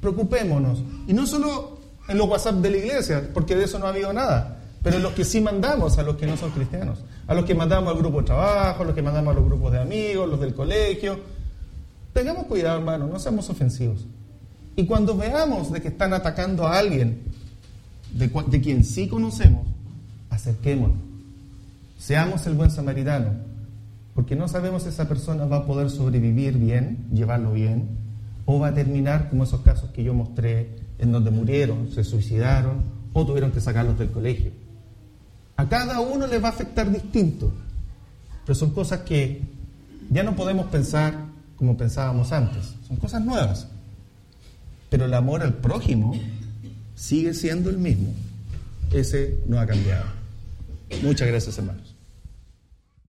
[0.00, 0.82] Preocupémonos.
[1.06, 1.73] Y no solo
[2.08, 5.02] en los WhatsApp de la iglesia, porque de eso no ha habido nada, pero en
[5.02, 7.98] los que sí mandamos a los que no son cristianos, a los que mandamos al
[7.98, 11.18] grupo de trabajo, a los que mandamos a los grupos de amigos, los del colegio.
[12.12, 14.04] Tengamos cuidado, hermano, no seamos ofensivos.
[14.76, 17.22] Y cuando veamos de que están atacando a alguien
[18.12, 19.66] de, de quien sí conocemos,
[20.30, 20.98] acerquémonos.
[21.98, 23.30] Seamos el buen samaritano,
[24.14, 27.88] porque no sabemos si esa persona va a poder sobrevivir bien, llevarlo bien,
[28.44, 32.82] o va a terminar como esos casos que yo mostré en donde murieron, se suicidaron
[33.12, 34.52] o tuvieron que sacarlos del colegio.
[35.56, 37.52] A cada uno les va a afectar distinto,
[38.44, 39.42] pero son cosas que
[40.10, 41.14] ya no podemos pensar
[41.56, 43.68] como pensábamos antes, son cosas nuevas.
[44.90, 46.14] Pero el amor al prójimo
[46.94, 48.12] sigue siendo el mismo.
[48.92, 50.04] Ese no ha cambiado.
[51.02, 51.83] Muchas gracias, hermano.